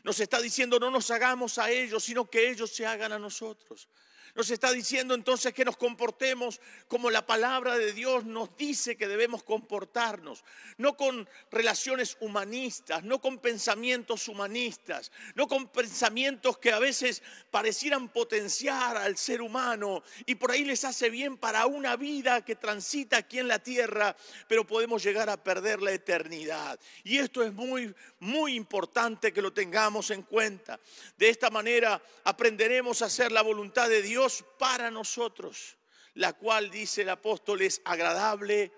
Nos 0.04 0.20
está 0.20 0.40
diciendo 0.40 0.78
no 0.78 0.90
nos 0.90 1.10
hagamos 1.10 1.58
a 1.58 1.70
ellos, 1.70 2.04
sino 2.04 2.28
que 2.28 2.50
ellos 2.50 2.70
se 2.70 2.86
hagan 2.86 3.12
a 3.12 3.18
nosotros. 3.18 3.88
Nos 4.34 4.50
está 4.50 4.72
diciendo 4.72 5.14
entonces 5.14 5.52
que 5.52 5.64
nos 5.64 5.76
comportemos 5.76 6.58
como 6.88 7.10
la 7.10 7.26
palabra 7.26 7.76
de 7.76 7.92
Dios 7.92 8.24
nos 8.24 8.56
dice 8.56 8.96
que 8.96 9.06
debemos 9.06 9.42
comportarnos, 9.42 10.42
no 10.78 10.96
con 10.96 11.28
relaciones 11.50 12.16
humanistas, 12.18 13.04
no 13.04 13.20
con 13.20 13.38
pensamientos 13.38 14.28
humanistas, 14.28 15.12
no 15.34 15.46
con 15.46 15.68
pensamientos 15.68 16.56
que 16.56 16.72
a 16.72 16.78
veces 16.78 17.22
parecieran 17.50 18.08
potenciar 18.08 18.96
al 18.96 19.18
ser 19.18 19.42
humano 19.42 20.02
y 20.24 20.36
por 20.36 20.50
ahí 20.50 20.64
les 20.64 20.84
hace 20.84 21.10
bien 21.10 21.36
para 21.36 21.66
una 21.66 21.96
vida 21.96 22.42
que 22.42 22.56
transita 22.56 23.18
aquí 23.18 23.38
en 23.38 23.48
la 23.48 23.58
tierra, 23.58 24.16
pero 24.48 24.66
podemos 24.66 25.02
llegar 25.02 25.28
a 25.28 25.36
perder 25.42 25.82
la 25.82 25.92
eternidad. 25.92 26.80
Y 27.04 27.18
esto 27.18 27.42
es 27.42 27.52
muy, 27.52 27.94
muy 28.18 28.54
importante 28.54 29.30
que 29.30 29.42
lo 29.42 29.52
tengamos 29.52 30.10
en 30.10 30.22
cuenta. 30.22 30.80
De 31.18 31.28
esta 31.28 31.50
manera 31.50 32.00
aprenderemos 32.24 33.02
a 33.02 33.06
hacer 33.06 33.30
la 33.30 33.42
voluntad 33.42 33.90
de 33.90 34.00
Dios 34.00 34.21
para 34.58 34.90
nosotros, 34.90 35.76
la 36.14 36.32
cual, 36.34 36.70
dice 36.70 37.02
el 37.02 37.08
apóstol, 37.08 37.62
es 37.62 37.80
agradable 37.84 38.72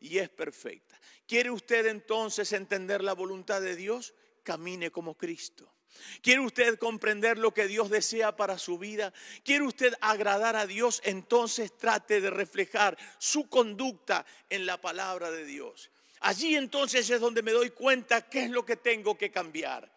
y 0.00 0.18
es 0.18 0.28
perfecta. 0.28 1.00
¿Quiere 1.26 1.50
usted 1.50 1.86
entonces 1.86 2.52
entender 2.52 3.02
la 3.02 3.14
voluntad 3.14 3.60
de 3.60 3.76
Dios? 3.76 4.14
Camine 4.42 4.90
como 4.90 5.16
Cristo. 5.16 5.70
¿Quiere 6.22 6.40
usted 6.40 6.78
comprender 6.78 7.38
lo 7.38 7.54
que 7.54 7.66
Dios 7.66 7.88
desea 7.88 8.36
para 8.36 8.58
su 8.58 8.78
vida? 8.78 9.12
¿Quiere 9.44 9.64
usted 9.64 9.94
agradar 10.00 10.56
a 10.56 10.66
Dios? 10.66 11.00
Entonces 11.04 11.76
trate 11.76 12.20
de 12.20 12.30
reflejar 12.30 12.98
su 13.18 13.48
conducta 13.48 14.26
en 14.50 14.66
la 14.66 14.80
palabra 14.80 15.30
de 15.30 15.44
Dios. 15.44 15.90
Allí 16.20 16.56
entonces 16.56 17.08
es 17.10 17.20
donde 17.20 17.42
me 17.42 17.52
doy 17.52 17.70
cuenta 17.70 18.28
qué 18.28 18.44
es 18.44 18.50
lo 18.50 18.64
que 18.64 18.76
tengo 18.76 19.16
que 19.16 19.30
cambiar. 19.30 19.93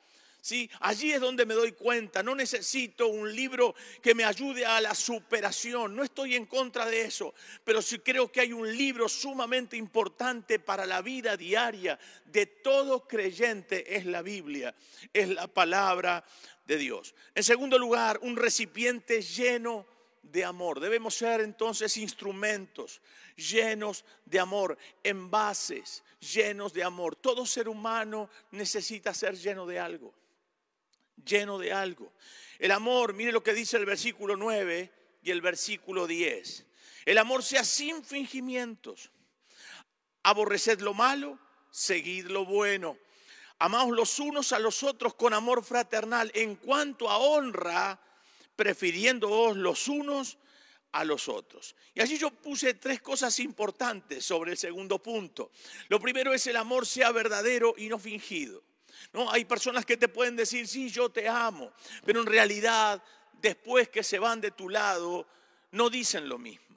Allí 0.80 1.12
es 1.12 1.20
donde 1.20 1.46
me 1.46 1.54
doy 1.54 1.74
cuenta, 1.74 2.24
no 2.24 2.34
necesito 2.34 3.08
un 3.08 3.34
libro 3.36 3.76
que 4.02 4.16
me 4.16 4.24
ayude 4.24 4.66
a 4.66 4.80
la 4.80 4.96
superación, 4.96 5.96
no 5.96 6.04
estoy 6.04 6.36
en 6.36 6.46
contra 6.46 6.86
de 6.86 7.02
eso, 7.02 7.34
pero 7.64 7.82
sí 7.82 8.00
creo 8.00 8.32
que 8.32 8.42
hay 8.42 8.54
un 8.54 8.76
libro 8.76 9.10
sumamente 9.10 9.76
importante 9.76 10.60
para 10.60 10.86
la 10.86 11.02
vida 11.02 11.36
diaria 11.36 12.00
de 12.26 12.46
todo 12.46 13.08
creyente, 13.08 13.96
es 13.98 14.06
la 14.06 14.22
Biblia, 14.22 14.74
es 15.12 15.28
la 15.30 15.48
palabra 15.48 16.24
de 16.66 16.78
Dios. 16.78 17.14
En 17.36 17.44
segundo 17.44 17.78
lugar, 17.78 18.20
un 18.22 18.38
recipiente 18.38 19.22
lleno 19.22 19.86
de 20.22 20.46
amor. 20.46 20.80
Debemos 20.80 21.16
ser 21.16 21.42
entonces 21.42 21.98
instrumentos 21.98 23.02
llenos 23.36 24.06
de 24.26 24.40
amor, 24.40 24.78
envases 25.04 26.04
llenos 26.20 26.74
de 26.74 26.84
amor. 26.84 27.16
Todo 27.16 27.46
ser 27.46 27.68
humano 27.68 28.30
necesita 28.52 29.14
ser 29.14 29.36
lleno 29.36 29.66
de 29.66 29.80
algo 29.80 30.14
lleno 31.26 31.58
de 31.58 31.74
algo. 31.74 32.14
El 32.60 32.72
amor, 32.72 33.14
mire 33.14 33.32
lo 33.32 33.44
que 33.44 33.54
dice 33.54 33.78
el 33.78 33.86
versículo 33.86 34.36
9 34.36 34.92
y 35.22 35.32
el 35.32 35.42
versículo 35.42 36.08
10. 36.08 36.66
El 37.06 37.18
amor 37.18 37.44
sea 37.44 37.64
sin 37.64 38.04
fingimientos. 38.04 39.12
Aborreced 40.24 40.82
lo 40.82 40.94
malo, 40.94 41.40
seguid 41.70 42.28
lo 42.28 42.46
bueno. 42.46 42.98
Amaos 43.60 43.96
los 43.96 44.20
unos 44.20 44.52
a 44.52 44.60
los 44.60 44.84
otros 44.84 45.16
con 45.16 45.34
amor 45.34 45.64
fraternal. 45.64 46.32
En 46.34 46.56
cuanto 46.56 47.10
a 47.10 47.18
honra, 47.18 48.00
prefiriéndoos 48.56 49.56
los 49.56 49.88
unos 49.88 50.38
a 50.92 51.04
los 51.06 51.28
otros. 51.30 51.76
Y 51.94 52.02
allí 52.02 52.18
yo 52.18 52.32
puse 52.32 52.74
tres 52.74 53.02
cosas 53.02 53.40
importantes 53.40 54.26
sobre 54.26 54.52
el 54.52 54.58
segundo 54.58 55.02
punto. 55.02 55.52
Lo 55.90 56.00
primero 56.00 56.34
es 56.34 56.46
el 56.48 56.56
amor 56.56 56.86
sea 56.86 57.12
verdadero 57.12 57.74
y 57.78 57.88
no 57.88 58.00
fingido. 58.00 58.64
No, 59.14 59.32
hay 59.32 59.46
personas 59.46 59.86
que 59.86 59.98
te 59.98 60.08
pueden 60.08 60.36
decir, 60.36 60.68
sí, 60.68 60.90
yo 60.90 61.10
te 61.10 61.28
amo, 61.28 61.72
pero 62.06 62.22
en 62.22 62.28
realidad, 62.28 63.02
después 63.42 63.90
que 63.90 64.04
se 64.04 64.20
van 64.20 64.42
de 64.42 64.52
tu 64.52 64.70
lado, 64.70 65.28
no 65.72 65.90
dicen 65.90 66.28
lo 66.28 66.38
mismo. 66.38 66.68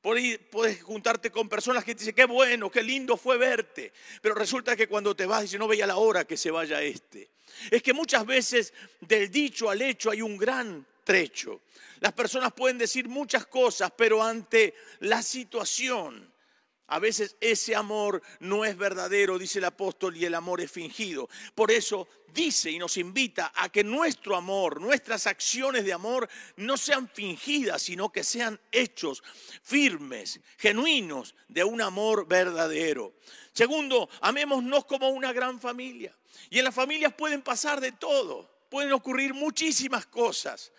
Puedes 0.00 0.82
juntarte 0.82 1.30
con 1.30 1.48
personas 1.48 1.82
que 1.82 1.94
te 1.94 2.00
dicen, 2.00 2.14
qué 2.14 2.26
bueno, 2.26 2.70
qué 2.70 2.82
lindo 2.82 3.16
fue 3.16 3.38
verte, 3.38 3.90
pero 4.20 4.34
resulta 4.34 4.76
que 4.76 4.86
cuando 4.86 5.16
te 5.16 5.24
vas, 5.24 5.42
dice, 5.42 5.58
no 5.58 5.66
veía 5.66 5.86
la 5.86 5.96
hora 5.96 6.26
que 6.26 6.36
se 6.36 6.50
vaya 6.50 6.82
este. 6.82 7.30
Es 7.70 7.82
que 7.82 7.94
muchas 7.94 8.26
veces 8.26 8.74
del 9.00 9.30
dicho 9.30 9.70
al 9.70 9.80
hecho 9.80 10.10
hay 10.10 10.20
un 10.20 10.36
gran 10.36 10.86
trecho. 11.04 11.62
Las 12.00 12.12
personas 12.12 12.52
pueden 12.52 12.76
decir 12.76 13.08
muchas 13.08 13.46
cosas, 13.46 13.92
pero 13.96 14.22
ante 14.22 14.74
la 15.00 15.22
situación, 15.22 16.33
a 16.86 16.98
veces 16.98 17.36
ese 17.40 17.74
amor 17.74 18.22
no 18.40 18.64
es 18.64 18.76
verdadero, 18.76 19.38
dice 19.38 19.58
el 19.58 19.64
apóstol, 19.64 20.16
y 20.16 20.24
el 20.24 20.34
amor 20.34 20.60
es 20.60 20.70
fingido. 20.70 21.28
Por 21.54 21.70
eso 21.70 22.06
dice 22.34 22.70
y 22.70 22.78
nos 22.78 22.96
invita 22.96 23.52
a 23.54 23.70
que 23.70 23.82
nuestro 23.84 24.36
amor, 24.36 24.80
nuestras 24.80 25.26
acciones 25.26 25.84
de 25.84 25.92
amor 25.92 26.28
no 26.56 26.76
sean 26.76 27.08
fingidas, 27.08 27.82
sino 27.82 28.10
que 28.10 28.24
sean 28.24 28.60
hechos 28.70 29.22
firmes, 29.62 30.40
genuinos, 30.58 31.34
de 31.48 31.64
un 31.64 31.80
amor 31.80 32.26
verdadero. 32.26 33.14
Segundo, 33.52 34.08
amémonos 34.20 34.84
como 34.84 35.08
una 35.08 35.32
gran 35.32 35.60
familia. 35.60 36.14
Y 36.50 36.58
en 36.58 36.64
las 36.64 36.74
familias 36.74 37.14
pueden 37.14 37.40
pasar 37.40 37.80
de 37.80 37.92
todo, 37.92 38.50
pueden 38.68 38.92
ocurrir 38.92 39.32
muchísimas 39.32 40.04
cosas. 40.06 40.72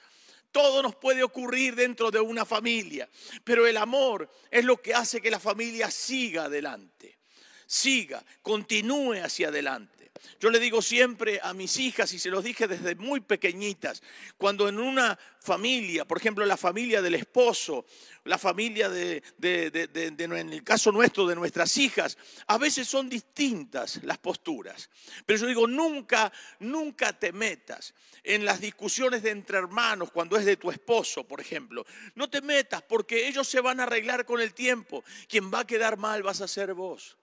Todo 0.56 0.82
nos 0.82 0.96
puede 0.96 1.22
ocurrir 1.22 1.76
dentro 1.76 2.10
de 2.10 2.22
una 2.22 2.46
familia, 2.46 3.10
pero 3.44 3.68
el 3.68 3.76
amor 3.76 4.32
es 4.50 4.64
lo 4.64 4.82
que 4.82 4.94
hace 4.94 5.20
que 5.20 5.30
la 5.30 5.38
familia 5.38 5.92
siga 5.92 6.46
adelante, 6.46 7.20
siga, 7.66 8.24
continúe 8.42 9.16
hacia 9.22 9.50
adelante. 9.50 9.95
Yo 10.40 10.50
le 10.50 10.60
digo 10.60 10.82
siempre 10.82 11.40
a 11.42 11.54
mis 11.54 11.78
hijas, 11.78 12.14
y 12.14 12.20
se 12.20 12.30
los 12.30 12.44
dije 12.44 12.68
desde 12.68 12.96
muy 12.96 13.20
pequeñitas, 13.20 14.02
cuando 14.38 14.68
en 14.68 14.80
una 14.80 15.18
familia, 15.40 16.06
por 16.06 16.18
ejemplo, 16.18 16.46
la 16.46 16.58
familia 16.58 17.02
del 17.02 17.16
esposo, 17.16 17.86
la 18.26 18.38
familia 18.38 18.90
de, 18.90 19.24
en 19.42 20.54
el 20.54 20.64
caso 20.64 20.92
nuestro, 20.92 21.28
de 21.28 21.36
nuestras 21.36 21.78
hijas, 21.78 22.18
a 22.48 22.58
veces 22.58 22.88
son 22.88 23.10
distintas 23.10 24.04
las 24.04 24.18
posturas. 24.18 24.90
Pero 25.26 25.40
yo 25.40 25.48
digo, 25.48 25.68
nunca, 25.68 26.32
nunca 26.60 27.14
te 27.14 27.32
metas 27.32 27.94
en 28.24 28.46
las 28.46 28.60
discusiones 28.60 29.24
de 29.24 29.32
entre 29.32 29.58
hermanos 29.58 30.12
cuando 30.12 30.38
es 30.38 30.46
de 30.46 30.58
tu 30.58 30.72
esposo, 30.72 31.24
por 31.26 31.40
ejemplo. 31.40 31.86
No 32.16 32.30
te 32.30 32.42
metas 32.42 32.82
porque 32.82 33.28
ellos 33.28 33.48
se 33.48 33.62
van 33.62 33.80
a 33.80 33.84
arreglar 33.84 34.26
con 34.26 34.42
el 34.42 34.54
tiempo. 34.54 35.04
Quien 35.28 35.52
va 35.54 35.60
a 35.60 35.68
quedar 35.68 35.98
mal 35.98 36.24
vas 36.24 36.42
a 36.42 36.48
ser 36.48 36.74
vos. 36.74 37.18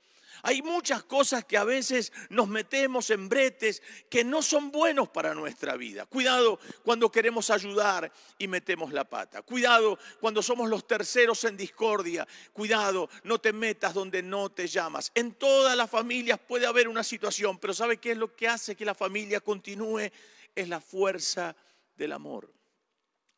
Hay 0.45 0.61
muchas 0.61 1.05
cosas 1.05 1.45
que 1.45 1.57
a 1.57 1.63
veces 1.63 2.13
nos 2.29 2.49
metemos 2.49 3.11
en 3.11 3.29
bretes 3.29 3.81
que 4.11 4.25
no 4.25 4.43
son 4.43 4.73
buenos 4.73 5.09
para 5.09 5.35
nuestra 5.35 5.77
vida. 5.77 6.05
Cuidado 6.07 6.59
cuando 6.83 7.13
queremos 7.13 7.49
ayudar 7.51 8.13
y 8.39 8.49
metemos 8.49 8.93
la 8.93 9.05
pata. 9.05 9.43
Cuidado 9.43 10.01
cuando 10.21 10.43
somos 10.43 10.69
los 10.69 10.85
terceros 10.85 11.45
en 11.45 11.57
discordia. 11.57 12.27
Cuidado, 12.53 13.09
no 13.23 13.39
te 13.39 13.53
metas 13.53 13.95
donde 13.95 14.21
no 14.21 14.51
te 14.51 14.67
llamas. 14.67 15.13
En 15.15 15.35
todas 15.35 15.77
las 15.77 15.89
familias 15.89 16.41
puede 16.41 16.67
haber 16.67 16.89
una 16.89 17.05
situación, 17.05 17.59
pero 17.59 17.73
¿sabe 17.73 17.99
qué 17.99 18.11
es 18.11 18.19
lo 18.19 18.35
que 18.35 18.49
hace 18.49 18.75
que 18.75 18.85
la 18.85 18.97
familia 18.97 19.41
continúe? 19.41 20.11
Es 20.57 20.69
la 20.69 20.81
fuerza 20.81 21.55
del 21.95 22.13
amor. 22.13 22.53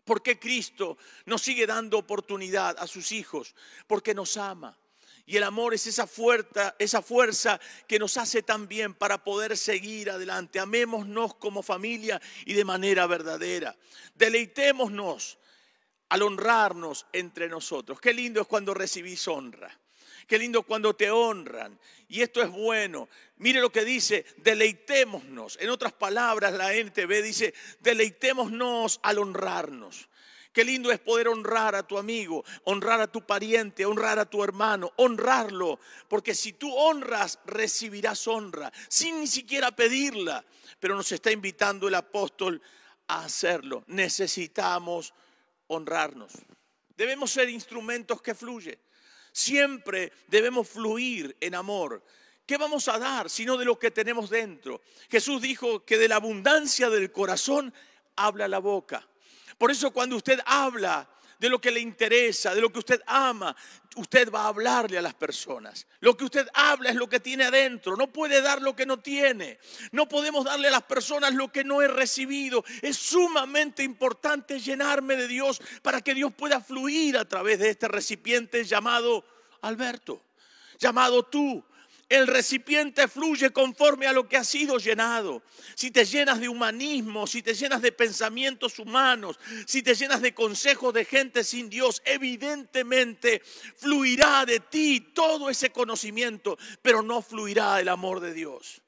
¿Por 0.04 0.22
qué 0.22 0.38
Cristo 0.38 0.96
nos 1.26 1.42
sigue 1.42 1.66
dando 1.66 1.98
oportunidad 1.98 2.76
a 2.78 2.86
sus 2.86 3.12
hijos? 3.12 3.54
Porque 3.86 4.14
nos 4.14 4.38
ama. 4.38 4.78
Y 5.26 5.36
el 5.38 5.44
amor 5.44 5.72
es 5.72 5.86
esa 5.86 6.06
fuerza, 6.06 6.74
esa 6.78 7.00
fuerza 7.00 7.58
que 7.86 7.98
nos 7.98 8.16
hace 8.18 8.42
tan 8.42 8.68
bien 8.68 8.92
para 8.92 9.24
poder 9.24 9.56
seguir 9.56 10.10
adelante. 10.10 10.60
Amémonos 10.60 11.34
como 11.36 11.62
familia 11.62 12.20
y 12.44 12.52
de 12.52 12.64
manera 12.64 13.06
verdadera. 13.06 13.74
Deleitémonos 14.14 15.38
al 16.10 16.22
honrarnos 16.22 17.06
entre 17.12 17.48
nosotros. 17.48 18.00
Qué 18.00 18.12
lindo 18.12 18.42
es 18.42 18.46
cuando 18.46 18.74
recibís 18.74 19.26
honra. 19.26 19.78
Qué 20.26 20.38
lindo 20.38 20.62
cuando 20.62 20.94
te 20.94 21.10
honran. 21.10 21.78
Y 22.08 22.22
esto 22.22 22.42
es 22.42 22.50
bueno. 22.50 23.08
Mire 23.36 23.60
lo 23.60 23.72
que 23.72 23.84
dice, 23.84 24.24
deleitémonos. 24.38 25.58
En 25.60 25.70
otras 25.70 25.92
palabras, 25.92 26.52
la 26.52 26.74
NTV 26.74 27.22
dice, 27.22 27.54
deleitémonos 27.80 29.00
al 29.02 29.18
honrarnos. 29.18 30.08
Qué 30.54 30.64
lindo 30.64 30.92
es 30.92 31.00
poder 31.00 31.26
honrar 31.26 31.74
a 31.74 31.82
tu 31.82 31.98
amigo, 31.98 32.44
honrar 32.62 33.00
a 33.00 33.10
tu 33.10 33.26
pariente, 33.26 33.84
honrar 33.84 34.20
a 34.20 34.24
tu 34.24 34.44
hermano, 34.44 34.92
honrarlo. 34.94 35.80
Porque 36.06 36.32
si 36.32 36.52
tú 36.52 36.72
honras, 36.72 37.40
recibirás 37.44 38.28
honra, 38.28 38.72
sin 38.88 39.18
ni 39.18 39.26
siquiera 39.26 39.72
pedirla. 39.72 40.44
Pero 40.78 40.94
nos 40.94 41.10
está 41.10 41.32
invitando 41.32 41.88
el 41.88 41.96
apóstol 41.96 42.62
a 43.08 43.24
hacerlo. 43.24 43.82
Necesitamos 43.88 45.12
honrarnos. 45.66 46.32
Debemos 46.96 47.32
ser 47.32 47.48
instrumentos 47.48 48.22
que 48.22 48.36
fluyen. 48.36 48.78
Siempre 49.32 50.12
debemos 50.28 50.68
fluir 50.68 51.36
en 51.40 51.56
amor. 51.56 52.00
¿Qué 52.46 52.58
vamos 52.58 52.86
a 52.86 53.00
dar 53.00 53.28
sino 53.28 53.56
de 53.56 53.64
lo 53.64 53.76
que 53.76 53.90
tenemos 53.90 54.30
dentro? 54.30 54.82
Jesús 55.10 55.42
dijo 55.42 55.84
que 55.84 55.98
de 55.98 56.06
la 56.06 56.14
abundancia 56.14 56.88
del 56.90 57.10
corazón 57.10 57.74
habla 58.14 58.46
la 58.46 58.60
boca. 58.60 59.04
Por 59.58 59.70
eso 59.70 59.90
cuando 59.90 60.16
usted 60.16 60.40
habla 60.44 61.08
de 61.38 61.48
lo 61.48 61.60
que 61.60 61.70
le 61.70 61.80
interesa, 61.80 62.54
de 62.54 62.60
lo 62.60 62.72
que 62.72 62.78
usted 62.78 63.02
ama, 63.06 63.54
usted 63.96 64.30
va 64.30 64.44
a 64.44 64.48
hablarle 64.48 64.98
a 64.98 65.02
las 65.02 65.14
personas. 65.14 65.86
Lo 66.00 66.16
que 66.16 66.24
usted 66.24 66.46
habla 66.54 66.90
es 66.90 66.96
lo 66.96 67.08
que 67.08 67.20
tiene 67.20 67.44
adentro. 67.44 67.96
No 67.96 68.12
puede 68.12 68.40
dar 68.40 68.62
lo 68.62 68.74
que 68.74 68.86
no 68.86 69.00
tiene. 69.00 69.58
No 69.92 70.08
podemos 70.08 70.44
darle 70.44 70.68
a 70.68 70.72
las 70.72 70.84
personas 70.84 71.34
lo 71.34 71.52
que 71.52 71.64
no 71.64 71.82
he 71.82 71.88
recibido. 71.88 72.64
Es 72.82 72.96
sumamente 72.96 73.82
importante 73.82 74.58
llenarme 74.58 75.16
de 75.16 75.28
Dios 75.28 75.60
para 75.82 76.00
que 76.00 76.14
Dios 76.14 76.32
pueda 76.32 76.60
fluir 76.60 77.18
a 77.18 77.28
través 77.28 77.58
de 77.58 77.70
este 77.70 77.88
recipiente 77.88 78.64
llamado 78.64 79.24
Alberto, 79.62 80.22
llamado 80.78 81.24
tú, 81.24 81.64
el 82.08 82.26
recipiente 82.26 83.08
fluye 83.08 83.50
conforme 83.50 84.06
a 84.06 84.12
lo 84.12 84.28
que 84.28 84.36
ha 84.36 84.44
sido 84.44 84.78
llenado. 84.78 85.42
Si 85.74 85.90
te 85.90 86.04
llenas 86.04 86.40
de 86.40 86.48
humanismo, 86.48 87.26
si 87.26 87.42
te 87.42 87.54
llenas 87.54 87.82
de 87.82 87.92
pensamientos 87.92 88.78
humanos, 88.78 89.38
si 89.66 89.82
te 89.82 89.94
llenas 89.94 90.22
de 90.22 90.34
consejos 90.34 90.94
de 90.94 91.04
gente 91.04 91.44
sin 91.44 91.68
Dios, 91.68 92.02
evidentemente 92.04 93.42
fluirá 93.76 94.44
de 94.46 94.60
ti 94.60 95.00
todo 95.00 95.50
ese 95.50 95.70
conocimiento, 95.70 96.58
pero 96.82 97.02
no 97.02 97.22
fluirá 97.22 97.80
el 97.80 97.88
amor 97.88 98.20
de 98.20 98.34
Dios. 98.34 98.83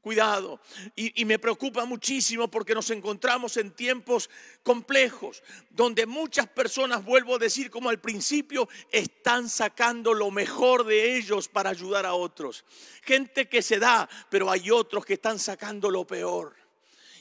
Cuidado. 0.00 0.60
Y, 0.96 1.24
me 1.26 1.38
preocupa 1.38 1.84
muchísimo 1.84 2.48
porque 2.50 2.74
nos 2.74 2.90
encontramos 2.90 3.56
en 3.58 3.70
tiempos 3.70 4.30
complejos, 4.62 5.42
donde 5.70 6.06
muchas 6.06 6.46
personas, 6.48 7.04
vuelvo 7.04 7.34
a 7.34 7.38
decir 7.38 7.70
como 7.70 7.90
al 7.90 8.00
principio, 8.00 8.68
están 8.90 9.48
sacando 9.48 10.14
lo 10.14 10.30
mejor 10.30 10.84
de 10.84 11.16
ellos 11.16 11.48
para 11.48 11.70
ayudar 11.70 12.06
a 12.06 12.14
otros. 12.14 12.64
Gente 13.02 13.48
que 13.48 13.60
se 13.60 13.78
da, 13.78 14.08
pero 14.30 14.50
hay 14.50 14.70
otros 14.70 15.04
que 15.04 15.14
están 15.14 15.38
sacando 15.38 15.90
lo 15.90 16.06
peor. 16.06 16.59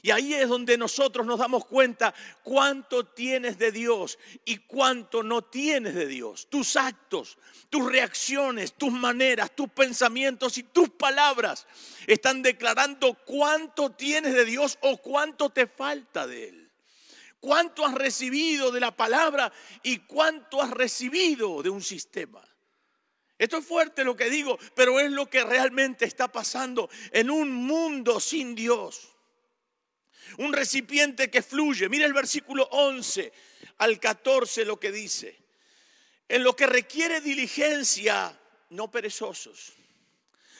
Y 0.01 0.11
ahí 0.11 0.33
es 0.33 0.47
donde 0.47 0.77
nosotros 0.77 1.25
nos 1.25 1.39
damos 1.39 1.65
cuenta 1.65 2.13
cuánto 2.43 3.05
tienes 3.05 3.57
de 3.57 3.71
Dios 3.71 4.17
y 4.45 4.57
cuánto 4.57 5.23
no 5.23 5.43
tienes 5.43 5.95
de 5.95 6.07
Dios. 6.07 6.47
Tus 6.49 6.75
actos, 6.77 7.37
tus 7.69 7.91
reacciones, 7.91 8.73
tus 8.73 8.91
maneras, 8.91 9.51
tus 9.55 9.69
pensamientos 9.69 10.57
y 10.57 10.63
tus 10.63 10.89
palabras 10.89 11.67
están 12.07 12.41
declarando 12.41 13.13
cuánto 13.25 13.91
tienes 13.91 14.33
de 14.33 14.45
Dios 14.45 14.77
o 14.81 14.97
cuánto 14.97 15.49
te 15.49 15.67
falta 15.67 16.25
de 16.27 16.49
Él. 16.49 16.71
Cuánto 17.41 17.85
has 17.85 17.93
recibido 17.93 18.71
de 18.71 18.81
la 18.81 18.95
palabra 18.95 19.51
y 19.83 19.99
cuánto 19.99 20.61
has 20.61 20.71
recibido 20.71 21.61
de 21.61 21.69
un 21.69 21.81
sistema. 21.81 22.41
Esto 23.37 23.57
es 23.57 23.65
fuerte 23.65 24.03
lo 24.03 24.17
que 24.17 24.29
digo, 24.29 24.59
pero 24.75 24.99
es 24.99 25.09
lo 25.11 25.29
que 25.29 25.45
realmente 25.45 26.03
está 26.03 26.29
pasando 26.29 26.89
en 27.11 27.29
un 27.29 27.53
mundo 27.53 28.19
sin 28.19 28.53
Dios 28.53 29.08
un 30.37 30.53
recipiente 30.53 31.29
que 31.29 31.41
fluye. 31.41 31.89
Mira 31.89 32.05
el 32.05 32.13
versículo 32.13 32.67
11 32.71 33.31
al 33.79 33.99
14 33.99 34.65
lo 34.65 34.79
que 34.79 34.91
dice. 34.91 35.37
En 36.27 36.43
lo 36.43 36.55
que 36.55 36.67
requiere 36.67 37.21
diligencia, 37.21 38.39
no 38.69 38.91
perezosos, 38.91 39.73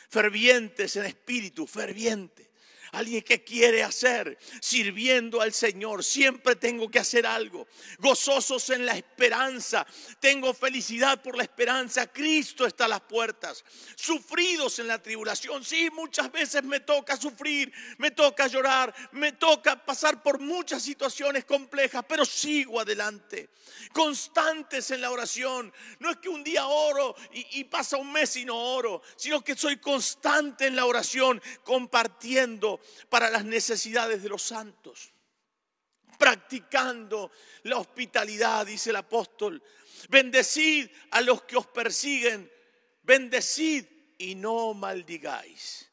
fervientes 0.10 0.96
en 0.96 1.06
espíritu, 1.06 1.68
fervientes 1.68 2.49
alguien 2.92 3.22
que 3.22 3.44
quiere 3.44 3.84
hacer, 3.84 4.38
sirviendo 4.62 5.42
al 5.42 5.54
Señor. 5.54 6.04
Siempre 6.04 6.56
tengo 6.56 6.90
que 6.90 7.00
hacer 7.00 7.26
algo. 7.26 7.68
Gozosos 8.00 8.70
en 8.70 8.86
la 8.86 8.96
esperanza. 8.96 9.86
Tengo 10.20 10.54
felicidad 10.54 11.22
por 11.22 11.38
la 11.38 11.44
esperanza. 11.44 12.08
Cristo 12.08 12.66
está 12.66 12.86
a 12.86 12.90
las 12.90 13.02
puertas. 13.02 13.64
Sufridos 13.96 14.80
en 14.80 14.88
la 14.88 15.02
tribulación. 15.02 15.64
Sí, 15.64 15.90
muchas 15.92 16.32
veces 16.32 16.64
me 16.64 16.80
toca 16.80 17.18
sufrir, 17.18 17.72
me 17.98 18.12
toca 18.12 18.48
llorar, 18.48 18.94
me 19.12 19.34
toca 19.34 19.84
pasar 19.86 20.22
por 20.22 20.40
muchas 20.40 20.82
situaciones 20.82 21.46
complejas, 21.46 22.04
pero 22.08 22.26
sigo 22.26 22.80
adelante. 22.80 23.50
Constantes 23.94 24.92
en 24.92 25.02
la 25.02 25.12
oración. 25.12 25.72
No 26.00 26.12
es 26.12 26.18
que 26.18 26.30
un 26.30 26.44
día 26.44 26.68
oro 26.68 27.16
y, 27.32 27.64
pasa 27.66 27.98
un 27.98 28.12
mes 28.12 28.36
y 28.36 28.46
no 28.46 28.56
oro, 28.58 29.02
sino 29.16 29.44
que 29.44 29.56
soy 29.56 29.78
constante 29.78 30.68
en 30.68 30.76
la 30.76 30.86
oración, 30.86 31.42
compartiendo 31.64 32.79
para 33.10 33.30
las 33.30 33.46
necesidades 33.46 34.22
de 34.24 34.30
los 34.30 34.42
santos. 34.42 35.12
Practicando 36.18 37.32
la 37.64 37.78
hospitalidad, 37.78 38.66
dice 38.66 38.90
el 38.90 38.98
apóstol. 38.98 39.62
Bendecid 40.10 40.90
a 41.12 41.22
los 41.22 41.44
que 41.44 41.58
os 41.58 41.68
persiguen. 41.68 42.52
Bendecid 43.04 43.86
y 44.18 44.36
no 44.36 44.74
maldigáis. 44.74 45.90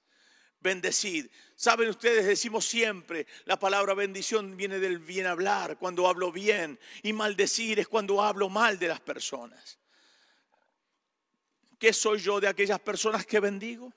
Bendecid. 0.61 1.29
Saben 1.55 1.88
ustedes, 1.88 2.27
decimos 2.27 2.66
siempre, 2.66 3.27
la 3.46 3.59
palabra 3.59 3.94
bendición 3.94 4.59
viene 4.59 4.79
del 4.79 4.99
bien 4.99 5.27
hablar, 5.27 5.79
cuando 5.79 6.07
hablo 6.07 6.31
bien, 6.31 6.79
y 7.03 7.14
maldecir 7.14 7.79
es 7.79 7.88
cuando 7.88 8.22
hablo 8.22 8.51
mal 8.51 8.79
de 8.79 8.88
las 8.88 9.01
personas. 9.01 9.79
¿Qué 11.79 11.92
soy 11.94 12.18
yo 12.18 12.40
de 12.40 12.49
aquellas 12.49 12.81
personas 12.81 13.25
que 13.25 13.40
bendigo? 13.40 13.92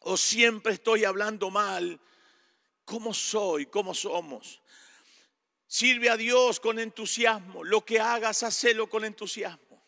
O 0.00 0.16
siempre 0.16 0.74
estoy 0.74 1.04
hablando 1.04 1.50
mal, 1.50 2.00
¿cómo 2.84 3.12
soy? 3.12 3.66
¿Cómo 3.66 3.94
somos? 3.94 4.62
Sirve 5.66 6.08
a 6.08 6.16
Dios 6.16 6.60
con 6.60 6.78
entusiasmo. 6.78 7.62
Lo 7.62 7.84
que 7.84 8.00
hagas, 8.00 8.42
hacelo 8.42 8.88
con 8.88 9.04
entusiasmo. 9.04 9.84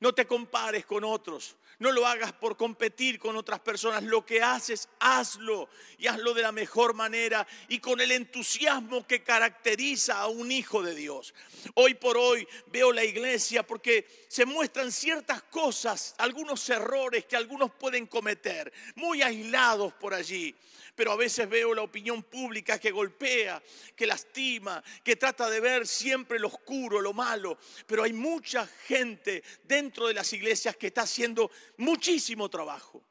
No 0.00 0.12
te 0.12 0.26
compares 0.26 0.84
con 0.84 1.02
otros. 1.04 1.56
No 1.84 1.92
lo 1.92 2.06
hagas 2.06 2.32
por 2.32 2.56
competir 2.56 3.18
con 3.18 3.36
otras 3.36 3.60
personas. 3.60 4.02
Lo 4.02 4.24
que 4.24 4.42
haces, 4.42 4.88
hazlo 5.00 5.68
y 5.98 6.06
hazlo 6.06 6.32
de 6.32 6.40
la 6.40 6.50
mejor 6.50 6.94
manera 6.94 7.46
y 7.68 7.78
con 7.78 8.00
el 8.00 8.10
entusiasmo 8.10 9.06
que 9.06 9.22
caracteriza 9.22 10.18
a 10.18 10.28
un 10.28 10.50
hijo 10.50 10.82
de 10.82 10.94
Dios. 10.94 11.34
Hoy 11.74 11.92
por 11.92 12.16
hoy 12.16 12.48
veo 12.68 12.90
la 12.90 13.04
iglesia 13.04 13.66
porque 13.66 14.24
se 14.28 14.46
muestran 14.46 14.90
ciertas 14.90 15.42
cosas, 15.42 16.14
algunos 16.16 16.66
errores 16.70 17.26
que 17.26 17.36
algunos 17.36 17.70
pueden 17.74 18.06
cometer, 18.06 18.72
muy 18.94 19.20
aislados 19.20 19.92
por 19.92 20.14
allí. 20.14 20.54
Pero 20.94 21.12
a 21.12 21.16
veces 21.16 21.48
veo 21.48 21.74
la 21.74 21.82
opinión 21.82 22.22
pública 22.22 22.78
que 22.78 22.90
golpea, 22.90 23.62
que 23.96 24.06
lastima, 24.06 24.82
que 25.02 25.16
trata 25.16 25.50
de 25.50 25.60
ver 25.60 25.86
siempre 25.86 26.38
lo 26.38 26.48
oscuro, 26.48 27.00
lo 27.00 27.12
malo, 27.12 27.58
pero 27.86 28.04
hay 28.04 28.12
mucha 28.12 28.66
gente 28.66 29.42
dentro 29.64 30.06
de 30.06 30.14
las 30.14 30.32
iglesias 30.32 30.76
que 30.76 30.88
está 30.88 31.02
haciendo 31.02 31.50
muchísimo 31.78 32.48
trabajo. 32.48 33.02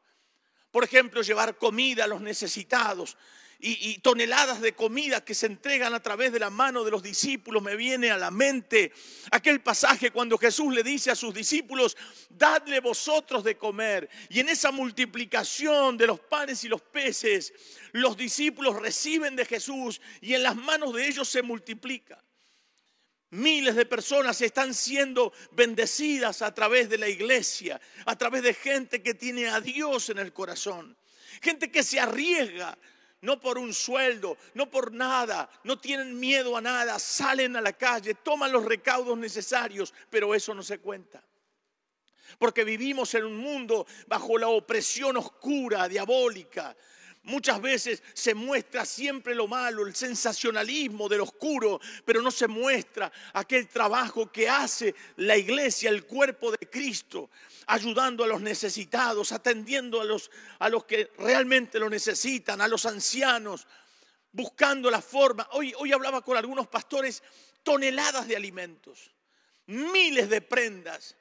Por 0.71 0.83
ejemplo, 0.83 1.21
llevar 1.21 1.57
comida 1.57 2.05
a 2.05 2.07
los 2.07 2.21
necesitados, 2.21 3.17
y, 3.65 3.97
toneladas 3.99 4.59
de 4.59 4.73
comida 4.73 5.23
que 5.23 5.33
se 5.33 5.45
entregan 5.45 5.93
a 5.93 6.01
través 6.01 6.33
de 6.33 6.39
la 6.39 6.49
mano 6.49 6.83
de 6.83 6.91
los 6.91 7.01
discípulos, 7.01 7.63
me 7.63 7.77
viene 7.77 8.11
a 8.11 8.17
la 8.17 8.29
mente 8.29 8.91
aquel 9.31 9.61
pasaje 9.61 10.11
cuando 10.11 10.37
Jesús 10.37 10.73
le 10.73 10.83
dice 10.83 11.11
a 11.11 11.15
sus 11.15 11.33
discípulos, 11.33 11.95
dadle 12.29 12.81
vosotros 12.81 13.41
de 13.41 13.55
comer. 13.55 14.09
Y 14.27 14.41
en 14.41 14.49
esa 14.49 14.71
multiplicación 14.71 15.95
de 15.95 16.07
los 16.07 16.19
panes 16.19 16.65
y 16.65 16.67
los 16.67 16.81
peces, 16.81 17.53
los 17.93 18.17
discípulos 18.17 18.81
reciben 18.81 19.37
de 19.37 19.45
Jesús 19.45 20.01
y 20.19 20.33
en 20.33 20.43
las 20.43 20.57
manos 20.57 20.93
de 20.93 21.07
ellos 21.07 21.29
se 21.29 21.41
multiplica. 21.41 22.21
Miles 23.29 23.75
de 23.75 23.85
personas 23.85 24.41
están 24.41 24.73
siendo 24.73 25.31
bendecidas 25.51 26.41
a 26.41 26.53
través 26.53 26.89
de 26.89 26.97
la 26.97 27.07
iglesia, 27.07 27.79
a 28.05 28.17
través 28.17 28.43
de 28.43 28.53
gente 28.53 29.01
que 29.01 29.13
tiene 29.13 29.47
a 29.47 29.61
Dios 29.61 30.09
en 30.09 30.19
el 30.19 30.33
corazón. 30.33 30.97
Gente 31.41 31.71
que 31.71 31.81
se 31.81 31.99
arriesga, 31.99 32.77
no 33.23 33.39
por 33.39 33.57
un 33.57 33.73
sueldo, 33.73 34.37
no 34.53 34.69
por 34.69 34.91
nada, 34.91 35.49
no 35.63 35.79
tienen 35.79 36.19
miedo 36.19 36.57
a 36.57 36.61
nada, 36.61 36.99
salen 36.99 37.55
a 37.55 37.61
la 37.61 37.71
calle, 37.71 38.15
toman 38.15 38.51
los 38.51 38.65
recaudos 38.65 39.17
necesarios, 39.17 39.93
pero 40.09 40.35
eso 40.35 40.53
no 40.53 40.61
se 40.61 40.79
cuenta. 40.79 41.23
Porque 42.37 42.65
vivimos 42.65 43.13
en 43.13 43.23
un 43.23 43.37
mundo 43.37 43.87
bajo 44.07 44.37
la 44.37 44.49
opresión 44.49 45.15
oscura, 45.15 45.87
diabólica, 45.87 46.75
Muchas 47.23 47.61
veces 47.61 48.03
se 48.13 48.33
muestra 48.33 48.83
siempre 48.83 49.33
lo 49.33 49.47
malo, 49.47 49.87
el 49.87 49.95
sensacionalismo 49.95 51.07
del 51.07 51.21
oscuro, 51.21 51.79
pero 52.03 52.21
no 52.21 52.29
se 52.31 52.49
muestra 52.49 53.09
aquel 53.31 53.69
trabajo 53.69 54.29
que 54.29 54.49
hace 54.49 54.93
la 55.15 55.37
iglesia, 55.37 55.89
el 55.89 56.05
cuerpo 56.05 56.51
de 56.51 56.69
Cristo, 56.69 57.29
ayudando 57.67 58.25
a 58.25 58.27
los 58.27 58.41
necesitados, 58.41 59.31
atendiendo 59.31 60.01
a 60.01 60.03
los, 60.03 60.31
a 60.59 60.67
los 60.67 60.83
que 60.83 61.11
realmente 61.17 61.79
lo 61.79 61.89
necesitan, 61.89 62.59
a 62.59 62.67
los 62.67 62.85
ancianos, 62.85 63.67
buscando 64.33 64.91
la 64.91 65.01
forma. 65.01 65.47
Hoy, 65.53 65.73
hoy 65.77 65.93
hablaba 65.93 66.21
con 66.21 66.35
algunos 66.35 66.67
pastores, 66.67 67.23
toneladas 67.63 68.27
de 68.27 68.35
alimentos, 68.35 69.11
miles 69.67 70.29
de 70.29 70.41
prendas 70.41 71.15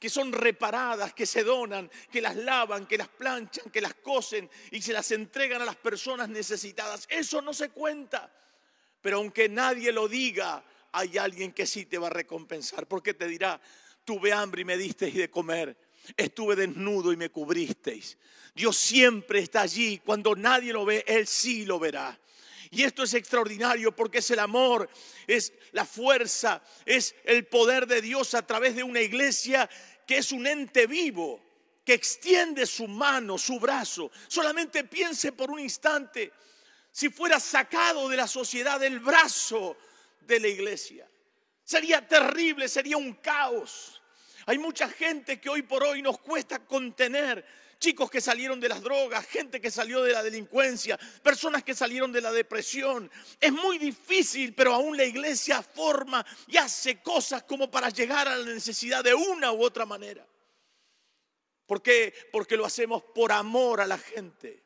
que 0.00 0.08
son 0.08 0.32
reparadas, 0.32 1.12
que 1.12 1.26
se 1.26 1.44
donan, 1.44 1.90
que 2.10 2.22
las 2.22 2.34
lavan, 2.34 2.86
que 2.86 2.96
las 2.96 3.08
planchan, 3.08 3.70
que 3.70 3.82
las 3.82 3.94
cosen 3.94 4.48
y 4.70 4.80
se 4.80 4.94
las 4.94 5.10
entregan 5.10 5.60
a 5.60 5.66
las 5.66 5.76
personas 5.76 6.30
necesitadas. 6.30 7.06
Eso 7.10 7.42
no 7.42 7.52
se 7.52 7.68
cuenta. 7.68 8.32
Pero 9.02 9.18
aunque 9.18 9.50
nadie 9.50 9.92
lo 9.92 10.08
diga, 10.08 10.64
hay 10.92 11.18
alguien 11.18 11.52
que 11.52 11.66
sí 11.66 11.84
te 11.84 11.98
va 11.98 12.06
a 12.06 12.10
recompensar, 12.10 12.86
porque 12.88 13.12
te 13.12 13.28
dirá, 13.28 13.60
tuve 14.02 14.32
hambre 14.32 14.62
y 14.62 14.64
me 14.64 14.78
disteis 14.78 15.14
de 15.14 15.30
comer, 15.30 15.76
estuve 16.16 16.56
desnudo 16.56 17.12
y 17.12 17.16
me 17.18 17.28
cubristeis. 17.28 18.16
Dios 18.54 18.78
siempre 18.78 19.40
está 19.40 19.60
allí, 19.60 19.98
cuando 19.98 20.34
nadie 20.34 20.72
lo 20.72 20.86
ve, 20.86 21.04
Él 21.06 21.26
sí 21.26 21.66
lo 21.66 21.78
verá. 21.78 22.18
Y 22.72 22.84
esto 22.84 23.02
es 23.02 23.14
extraordinario 23.14 23.94
porque 23.94 24.18
es 24.18 24.30
el 24.30 24.38
amor, 24.38 24.88
es 25.26 25.52
la 25.72 25.84
fuerza, 25.84 26.62
es 26.86 27.16
el 27.24 27.44
poder 27.46 27.88
de 27.88 28.00
Dios 28.00 28.34
a 28.34 28.46
través 28.46 28.76
de 28.76 28.84
una 28.84 29.00
iglesia 29.00 29.68
que 30.10 30.18
es 30.18 30.32
un 30.32 30.44
ente 30.44 30.88
vivo, 30.88 31.40
que 31.84 31.94
extiende 31.94 32.66
su 32.66 32.88
mano, 32.88 33.38
su 33.38 33.60
brazo. 33.60 34.10
Solamente 34.26 34.82
piense 34.82 35.30
por 35.30 35.52
un 35.52 35.60
instante 35.60 36.32
si 36.90 37.10
fuera 37.10 37.38
sacado 37.38 38.08
de 38.08 38.16
la 38.16 38.26
sociedad 38.26 38.82
el 38.82 38.98
brazo 38.98 39.76
de 40.22 40.40
la 40.40 40.48
iglesia. 40.48 41.08
Sería 41.62 42.08
terrible, 42.08 42.68
sería 42.68 42.96
un 42.96 43.12
caos. 43.12 44.02
Hay 44.46 44.58
mucha 44.58 44.88
gente 44.88 45.40
que 45.40 45.48
hoy 45.48 45.62
por 45.62 45.84
hoy 45.84 46.02
nos 46.02 46.18
cuesta 46.18 46.58
contener. 46.58 47.46
Chicos 47.80 48.10
que 48.10 48.20
salieron 48.20 48.60
de 48.60 48.68
las 48.68 48.82
drogas, 48.82 49.26
gente 49.26 49.58
que 49.58 49.70
salió 49.70 50.02
de 50.02 50.12
la 50.12 50.22
delincuencia, 50.22 50.98
personas 51.22 51.64
que 51.64 51.74
salieron 51.74 52.12
de 52.12 52.20
la 52.20 52.30
depresión. 52.30 53.10
Es 53.40 53.52
muy 53.52 53.78
difícil, 53.78 54.52
pero 54.52 54.74
aún 54.74 54.98
la 54.98 55.04
iglesia 55.04 55.62
forma 55.62 56.24
y 56.46 56.58
hace 56.58 57.00
cosas 57.00 57.44
como 57.44 57.70
para 57.70 57.88
llegar 57.88 58.28
a 58.28 58.36
la 58.36 58.44
necesidad 58.44 59.02
de 59.02 59.14
una 59.14 59.50
u 59.52 59.62
otra 59.64 59.86
manera. 59.86 60.26
¿Por 61.64 61.80
qué? 61.80 62.12
Porque 62.30 62.58
lo 62.58 62.66
hacemos 62.66 63.02
por 63.02 63.32
amor 63.32 63.80
a 63.80 63.86
la 63.86 63.96
gente. 63.96 64.62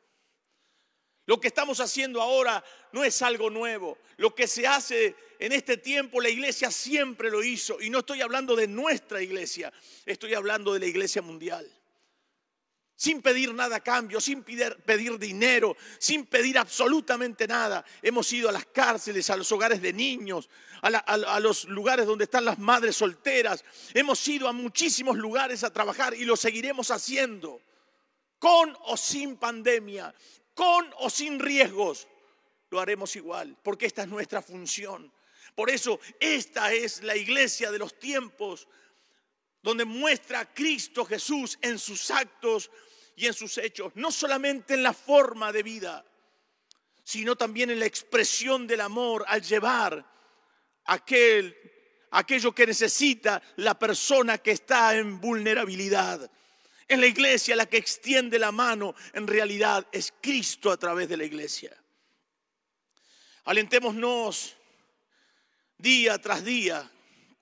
Lo 1.25 1.39
que 1.39 1.47
estamos 1.47 1.79
haciendo 1.79 2.21
ahora 2.21 2.61
no 2.91 3.05
es 3.05 3.21
algo 3.21 3.49
nuevo. 3.49 3.97
Lo 4.17 4.35
que 4.35 4.45
se 4.45 4.67
hace 4.67 5.15
en 5.39 5.53
este 5.53 5.77
tiempo, 5.77 6.19
la 6.19 6.29
iglesia 6.29 6.69
siempre 6.69 7.31
lo 7.31 7.41
hizo. 7.41 7.79
Y 7.79 7.89
no 7.89 7.99
estoy 7.99 8.21
hablando 8.21 8.57
de 8.57 8.67
nuestra 8.67 9.21
iglesia, 9.21 9.71
estoy 10.05 10.33
hablando 10.33 10.73
de 10.73 10.81
la 10.81 10.85
iglesia 10.87 11.21
mundial. 11.21 11.65
Sin 12.97 13.21
pedir 13.21 13.53
nada 13.53 13.75
a 13.77 13.79
cambio, 13.81 14.21
sin 14.21 14.41
pedir, 14.43 15.19
dinero, 15.19 15.75
sin 15.99 16.25
pedir 16.25 16.57
absolutamente 16.57 17.45
nada. 17.45 17.83
Hemos 18.01 18.31
ido 18.31 18.47
a 18.47 18.53
las 18.53 18.65
cárceles, 18.67 19.29
a 19.29 19.35
los 19.35 19.51
hogares 19.51 19.81
de 19.81 19.91
niños, 19.91 20.49
a, 20.81 20.87
a 20.87 21.39
los 21.41 21.65
lugares 21.65 22.05
donde 22.05 22.23
están 22.23 22.45
las 22.45 22.57
madres 22.57 22.95
solteras. 22.95 23.65
Hemos 23.93 24.25
ido 24.27 24.47
a 24.47 24.53
muchísimos 24.53 25.17
lugares 25.17 25.65
a 25.65 25.73
trabajar 25.73 26.13
y 26.13 26.23
lo 26.23 26.37
seguiremos 26.37 26.89
haciendo. 26.89 27.61
Con 28.39 28.77
o 28.85 28.95
sin 28.95 29.35
pandemia, 29.35 30.13
con 30.53 30.89
o 30.99 31.09
sin 31.09 31.39
riesgos, 31.39 32.07
lo 32.69 32.79
haremos 32.79 33.15
igual, 33.17 33.57
porque 33.61 33.87
esta 33.87 34.03
es 34.03 34.07
nuestra 34.07 34.41
función. 34.41 35.11
Por 35.53 35.69
eso 35.69 35.99
esta 36.19 36.73
es 36.73 37.03
la 37.03 37.15
iglesia 37.15 37.71
de 37.71 37.79
los 37.79 37.99
tiempos, 37.99 38.67
donde 39.61 39.83
muestra 39.83 40.41
a 40.41 40.53
Cristo 40.53 41.05
Jesús 41.05 41.57
en 41.61 41.79
sus 41.79 42.11
actos 42.11 42.69
y 43.15 43.27
en 43.27 43.33
sus 43.33 43.57
hechos, 43.57 43.93
no 43.95 44.11
solamente 44.11 44.73
en 44.73 44.83
la 44.83 44.93
forma 44.93 45.51
de 45.51 45.63
vida, 45.63 46.05
sino 47.03 47.35
también 47.35 47.69
en 47.69 47.79
la 47.79 47.85
expresión 47.85 48.67
del 48.67 48.81
amor 48.81 49.23
al 49.27 49.41
llevar 49.41 50.05
aquel, 50.85 51.55
aquello 52.11 52.53
que 52.53 52.67
necesita 52.67 53.41
la 53.57 53.77
persona 53.77 54.39
que 54.39 54.51
está 54.51 54.97
en 54.97 55.21
vulnerabilidad. 55.21 56.29
En 56.87 56.99
la 56.99 57.07
iglesia 57.07 57.55
la 57.55 57.67
que 57.67 57.77
extiende 57.77 58.37
la 58.37 58.51
mano 58.51 58.95
en 59.13 59.27
realidad 59.27 59.87
es 59.91 60.13
Cristo 60.21 60.71
a 60.71 60.77
través 60.77 61.07
de 61.09 61.17
la 61.17 61.23
iglesia. 61.23 61.75
Alentémonos 63.45 64.55
día 65.77 66.17
tras 66.19 66.43
día 66.43 66.91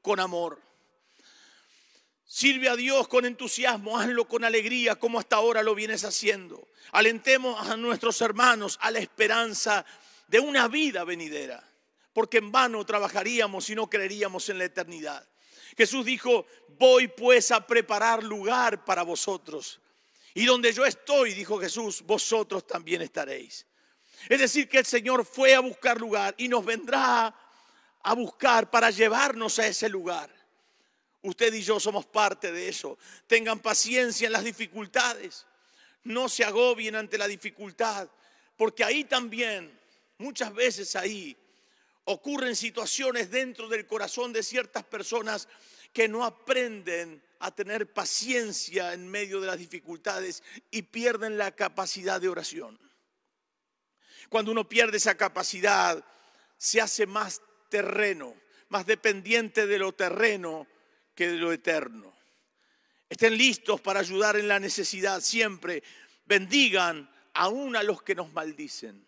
con 0.01 0.19
amor. 0.19 0.61
Sirve 2.35 2.67
a 2.67 2.75
Dios 2.75 3.07
con 3.07 3.25
entusiasmo, 3.25 3.95
hazlo 3.95 4.27
con 4.27 4.43
alegría 4.43 4.95
como 4.95 5.19
hasta 5.19 5.35
ahora 5.35 5.61
lo 5.61 5.75
vienes 5.75 6.03
haciendo. 6.03 6.67
Alentemos 6.91 7.69
a 7.69 7.77
nuestros 7.77 8.19
hermanos 8.21 8.79
a 8.81 8.89
la 8.89 8.97
esperanza 8.97 9.85
de 10.27 10.39
una 10.39 10.67
vida 10.67 11.03
venidera, 11.03 11.63
porque 12.11 12.39
en 12.39 12.51
vano 12.51 12.83
trabajaríamos 12.87 13.65
si 13.65 13.75
no 13.75 13.87
creeríamos 13.87 14.49
en 14.49 14.57
la 14.57 14.63
eternidad. 14.63 15.23
Jesús 15.77 16.03
dijo, 16.05 16.47
voy 16.79 17.07
pues 17.07 17.51
a 17.51 17.67
preparar 17.67 18.23
lugar 18.23 18.83
para 18.83 19.03
vosotros. 19.03 19.79
Y 20.33 20.45
donde 20.45 20.73
yo 20.73 20.87
estoy, 20.87 21.35
dijo 21.35 21.59
Jesús, 21.59 22.01
vosotros 22.01 22.65
también 22.65 23.03
estaréis. 23.03 23.67
Es 24.27 24.39
decir, 24.39 24.67
que 24.67 24.79
el 24.79 24.85
Señor 24.87 25.23
fue 25.23 25.53
a 25.53 25.59
buscar 25.59 25.99
lugar 25.99 26.33
y 26.39 26.47
nos 26.47 26.65
vendrá 26.65 27.31
a 28.01 28.13
buscar 28.15 28.71
para 28.71 28.89
llevarnos 28.89 29.59
a 29.59 29.67
ese 29.67 29.87
lugar. 29.87 30.42
Usted 31.23 31.53
y 31.53 31.61
yo 31.61 31.79
somos 31.79 32.05
parte 32.05 32.51
de 32.51 32.67
eso. 32.67 32.97
Tengan 33.27 33.59
paciencia 33.59 34.27
en 34.27 34.33
las 34.33 34.43
dificultades. 34.43 35.45
No 36.03 36.27
se 36.27 36.43
agobien 36.43 36.95
ante 36.95 37.17
la 37.17 37.29
dificultad, 37.29 38.09
porque 38.57 38.83
ahí 38.83 39.05
también, 39.05 39.79
muchas 40.17 40.53
veces 40.53 40.97
ahí, 40.97 41.35
ocurren 42.03 42.57
situaciones 42.57 43.31
dentro 43.31 43.69
del 43.69 43.87
corazón 43.87 44.33
de 44.33 44.43
ciertas 44.43 44.83
personas 44.83 45.47
que 45.93 46.09
no 46.09 46.25
aprenden 46.25 47.23
a 47.39 47.55
tener 47.55 47.93
paciencia 47.93 48.91
en 48.91 49.07
medio 49.07 49.39
de 49.39 49.47
las 49.47 49.57
dificultades 49.57 50.43
y 50.71 50.81
pierden 50.81 51.37
la 51.37 51.51
capacidad 51.55 52.19
de 52.19 52.27
oración. 52.27 52.77
Cuando 54.27 54.51
uno 54.51 54.67
pierde 54.67 54.97
esa 54.97 55.15
capacidad, 55.15 56.03
se 56.57 56.81
hace 56.81 57.05
más 57.05 57.41
terreno, 57.69 58.35
más 58.67 58.85
dependiente 58.85 59.67
de 59.67 59.79
lo 59.79 59.93
terreno 59.93 60.67
que 61.15 61.27
de 61.27 61.37
lo 61.37 61.51
eterno. 61.51 62.13
Estén 63.09 63.37
listos 63.37 63.81
para 63.81 63.99
ayudar 63.99 64.37
en 64.37 64.47
la 64.47 64.59
necesidad 64.59 65.21
siempre. 65.21 65.83
Bendigan 66.25 67.09
aún 67.33 67.75
a 67.75 67.83
los 67.83 68.01
que 68.01 68.15
nos 68.15 68.31
maldicen. 68.33 69.07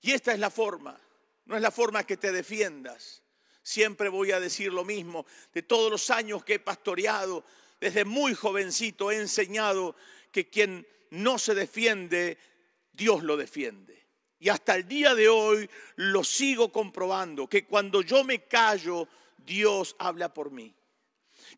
Y 0.00 0.12
esta 0.12 0.32
es 0.32 0.38
la 0.38 0.50
forma. 0.50 0.98
No 1.46 1.56
es 1.56 1.62
la 1.62 1.70
forma 1.70 2.04
que 2.04 2.16
te 2.16 2.32
defiendas. 2.32 3.22
Siempre 3.62 4.08
voy 4.08 4.32
a 4.32 4.40
decir 4.40 4.72
lo 4.72 4.84
mismo. 4.84 5.26
De 5.52 5.62
todos 5.62 5.90
los 5.90 6.10
años 6.10 6.44
que 6.44 6.54
he 6.54 6.58
pastoreado, 6.58 7.44
desde 7.80 8.04
muy 8.04 8.34
jovencito 8.34 9.10
he 9.10 9.16
enseñado 9.16 9.96
que 10.30 10.48
quien 10.48 10.86
no 11.10 11.38
se 11.38 11.54
defiende 11.54 12.38
Dios 12.94 13.22
lo 13.22 13.36
defiende. 13.36 14.06
Y 14.38 14.48
hasta 14.48 14.76
el 14.76 14.86
día 14.86 15.14
de 15.14 15.28
hoy 15.28 15.68
lo 15.96 16.22
sigo 16.22 16.70
comprobando, 16.70 17.48
que 17.48 17.64
cuando 17.64 18.02
yo 18.02 18.24
me 18.24 18.44
callo, 18.44 19.08
Dios 19.38 19.96
habla 19.98 20.32
por 20.32 20.50
mí. 20.50 20.74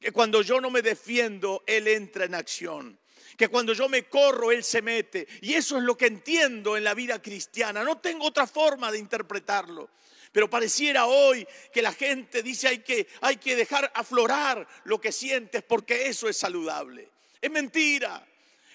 Que 0.00 0.12
cuando 0.12 0.42
yo 0.42 0.60
no 0.60 0.70
me 0.70 0.82
defiendo, 0.82 1.62
Él 1.66 1.88
entra 1.88 2.24
en 2.24 2.34
acción. 2.34 2.98
Que 3.36 3.48
cuando 3.48 3.72
yo 3.72 3.88
me 3.88 4.04
corro, 4.04 4.50
Él 4.50 4.64
se 4.64 4.82
mete. 4.82 5.26
Y 5.42 5.54
eso 5.54 5.78
es 5.78 5.84
lo 5.84 5.96
que 5.96 6.06
entiendo 6.06 6.76
en 6.76 6.84
la 6.84 6.94
vida 6.94 7.20
cristiana. 7.20 7.84
No 7.84 7.98
tengo 7.98 8.26
otra 8.26 8.46
forma 8.46 8.90
de 8.90 8.98
interpretarlo. 8.98 9.90
Pero 10.32 10.50
pareciera 10.50 11.06
hoy 11.06 11.46
que 11.72 11.80
la 11.80 11.92
gente 11.92 12.42
dice 12.42 12.68
hay 12.68 12.78
que, 12.80 13.06
hay 13.22 13.36
que 13.36 13.56
dejar 13.56 13.90
aflorar 13.94 14.66
lo 14.84 15.00
que 15.00 15.12
sientes 15.12 15.62
porque 15.62 16.08
eso 16.08 16.28
es 16.28 16.36
saludable. 16.36 17.08
Es 17.40 17.50
mentira. 17.50 18.26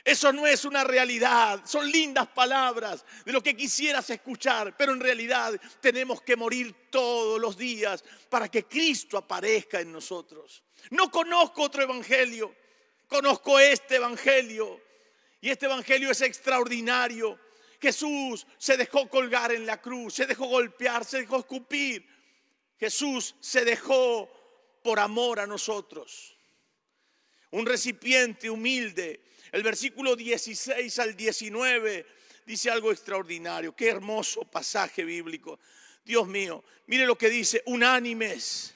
Eso 0.04 0.34
no 0.34 0.48
es 0.48 0.66
una 0.66 0.84
realidad, 0.84 1.62
son 1.66 1.90
lindas 1.90 2.28
palabras 2.28 3.06
de 3.24 3.32
lo 3.32 3.44
que 3.44 3.56
quisieras 3.56 4.10
escuchar, 4.10 4.76
pero 4.76 4.94
en 4.94 5.00
realidad 5.00 5.60
tenemos 5.80 6.22
que 6.22 6.36
morir 6.36 6.90
todos 6.90 7.40
los 7.40 7.56
días 7.56 8.04
para 8.30 8.50
que 8.50 8.66
Cristo 8.66 9.18
aparezca 9.18 9.80
en 9.80 9.92
nosotros. 9.92 10.64
No 10.90 11.12
conozco 11.12 11.62
otro 11.64 11.84
evangelio, 11.84 12.56
conozco 13.08 13.60
este 13.60 13.98
evangelio 13.98 14.82
y 15.40 15.50
este 15.50 15.68
evangelio 15.68 16.10
es 16.12 16.22
extraordinario. 16.22 17.40
Jesús 17.80 18.48
se 18.58 18.78
dejó 18.78 19.08
colgar 19.08 19.52
en 19.52 19.66
la 19.66 19.82
cruz, 19.82 20.16
se 20.16 20.26
dejó 20.26 20.46
golpear, 20.46 21.06
se 21.06 21.20
dejó 21.20 21.40
escupir. 21.40 22.08
Jesús 22.80 23.36
se 23.40 23.66
dejó 23.66 24.30
por 24.84 25.00
amor 25.00 25.40
a 25.40 25.48
nosotros. 25.48 26.36
Un 27.52 27.66
recipiente 27.66 28.50
humilde 28.50 29.22
el 29.52 29.64
versículo 29.64 30.16
16 30.16 31.00
al 31.00 31.16
19 31.16 32.06
dice 32.46 32.72
algo 32.72 32.92
extraordinario. 32.92 33.76
Qué 33.76 33.90
hermoso 33.90 34.46
pasaje 34.46 35.04
bíblico. 35.04 35.60
Dios 36.06 36.28
mío, 36.28 36.64
mire 36.88 37.06
lo 37.06 37.18
que 37.18 37.30
dice, 37.30 37.62
unánimes, 37.66 38.74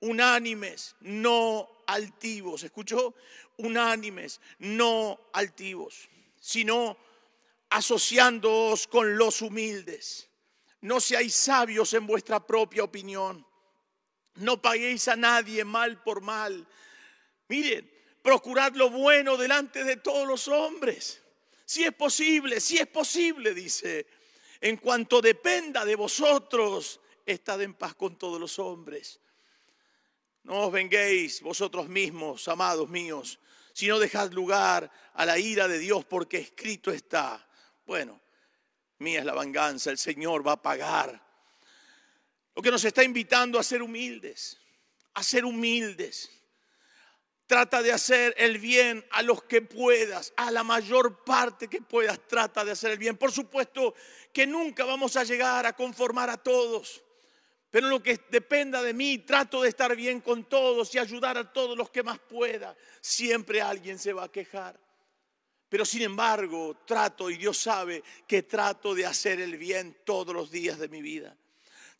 unánimes, 0.00 0.94
no 1.00 1.68
altivos. 1.88 2.62
¿Escuchó? 2.62 3.16
Unánimes, 3.56 4.40
no 4.60 5.28
altivos, 5.32 6.08
sino 6.40 6.96
asociándoos 7.70 8.86
con 8.86 9.18
los 9.18 9.42
humildes. 9.42 10.30
No 10.82 11.00
seáis 11.00 11.34
sabios 11.34 11.92
en 11.94 12.06
vuestra 12.06 12.46
propia 12.46 12.84
opinión. 12.84 13.44
No 14.36 14.62
paguéis 14.62 15.08
a 15.08 15.16
nadie 15.16 15.64
mal 15.64 16.00
por 16.02 16.20
mal. 16.20 16.66
Miren, 17.48 17.95
procurad 18.26 18.74
lo 18.74 18.90
bueno 18.90 19.36
delante 19.36 19.84
de 19.84 19.98
todos 19.98 20.26
los 20.26 20.48
hombres. 20.48 21.22
Si 21.64 21.84
es 21.84 21.94
posible, 21.94 22.60
si 22.60 22.76
es 22.76 22.88
posible, 22.88 23.54
dice, 23.54 24.04
en 24.60 24.78
cuanto 24.78 25.20
dependa 25.20 25.84
de 25.84 25.94
vosotros, 25.94 26.98
estad 27.24 27.62
en 27.62 27.74
paz 27.74 27.94
con 27.94 28.18
todos 28.18 28.40
los 28.40 28.58
hombres. 28.58 29.20
No 30.42 30.66
os 30.66 30.72
venguéis 30.72 31.40
vosotros 31.40 31.88
mismos, 31.88 32.48
amados 32.48 32.88
míos, 32.88 33.38
sino 33.72 33.96
dejad 34.00 34.32
lugar 34.32 34.90
a 35.14 35.24
la 35.24 35.38
ira 35.38 35.68
de 35.68 35.78
Dios, 35.78 36.04
porque 36.04 36.38
escrito 36.38 36.90
está. 36.90 37.48
Bueno, 37.86 38.20
mía 38.98 39.20
es 39.20 39.24
la 39.24 39.34
venganza, 39.34 39.92
el 39.92 39.98
Señor 39.98 40.44
va 40.44 40.52
a 40.52 40.62
pagar. 40.62 41.24
Lo 42.56 42.60
que 42.60 42.72
nos 42.72 42.84
está 42.84 43.04
invitando 43.04 43.56
a 43.56 43.62
ser 43.62 43.82
humildes, 43.82 44.58
a 45.14 45.22
ser 45.22 45.44
humildes. 45.44 46.35
Trata 47.46 47.80
de 47.80 47.92
hacer 47.92 48.34
el 48.38 48.58
bien 48.58 49.06
a 49.10 49.22
los 49.22 49.44
que 49.44 49.62
puedas, 49.62 50.32
a 50.36 50.50
la 50.50 50.64
mayor 50.64 51.22
parte 51.24 51.68
que 51.68 51.80
puedas, 51.80 52.18
trata 52.26 52.64
de 52.64 52.72
hacer 52.72 52.90
el 52.90 52.98
bien. 52.98 53.16
Por 53.16 53.30
supuesto 53.30 53.94
que 54.32 54.46
nunca 54.46 54.84
vamos 54.84 55.16
a 55.16 55.22
llegar 55.22 55.64
a 55.64 55.74
conformar 55.74 56.28
a 56.28 56.38
todos, 56.38 57.04
pero 57.70 57.88
lo 57.88 58.02
que 58.02 58.20
dependa 58.30 58.82
de 58.82 58.92
mí, 58.92 59.18
trato 59.18 59.62
de 59.62 59.68
estar 59.68 59.94
bien 59.94 60.20
con 60.20 60.44
todos 60.44 60.92
y 60.94 60.98
ayudar 60.98 61.38
a 61.38 61.52
todos 61.52 61.78
los 61.78 61.90
que 61.90 62.02
más 62.02 62.18
pueda. 62.18 62.76
Siempre 63.00 63.60
alguien 63.60 63.98
se 63.98 64.12
va 64.12 64.24
a 64.24 64.32
quejar. 64.32 64.80
Pero 65.68 65.84
sin 65.84 66.02
embargo, 66.02 66.76
trato, 66.84 67.30
y 67.30 67.36
Dios 67.36 67.58
sabe 67.58 68.02
que 68.26 68.42
trato 68.42 68.94
de 68.94 69.06
hacer 69.06 69.40
el 69.40 69.56
bien 69.56 69.98
todos 70.04 70.34
los 70.34 70.50
días 70.50 70.78
de 70.78 70.88
mi 70.88 71.02
vida. 71.02 71.36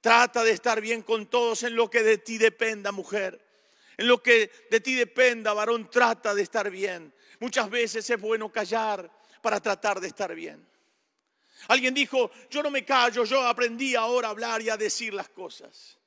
Trata 0.01 0.43
de 0.43 0.53
estar 0.53 0.81
bien 0.81 1.03
con 1.03 1.27
todos 1.27 1.63
en 1.63 1.77
lo 1.77 1.91
que 1.91 2.03
de 2.03 2.19
ti 2.19 2.39
dependa, 2.39 2.91
mujer. 2.91 3.46
En 3.97 4.09
lo 4.09 4.23
que 4.23 4.51
de 4.71 4.81
ti 4.81 4.95
dependa, 4.95 5.55
varón, 5.55 5.91
trata 5.91 6.35
de 6.35 6.43
estar 6.43 6.71
bien. 6.71 7.13
Muchas 7.41 7.71
veces 7.71 8.09
es 8.09 8.21
bueno 8.21 8.51
callar 8.53 9.11
para 9.41 9.61
tratar 9.61 10.01
de 10.01 10.09
estar 10.09 10.35
bien. 10.35 10.67
Alguien 11.69 11.95
dijo, 11.95 12.31
yo 12.51 12.63
no 12.63 12.71
me 12.71 12.85
callo, 12.85 13.25
yo 13.25 13.43
aprendí 13.43 13.95
ahora 13.95 14.29
a 14.29 14.31
hablar 14.31 14.63
y 14.63 14.69
a 14.69 14.77
decir 14.77 15.15
las 15.15 15.29
cosas. 15.31 15.99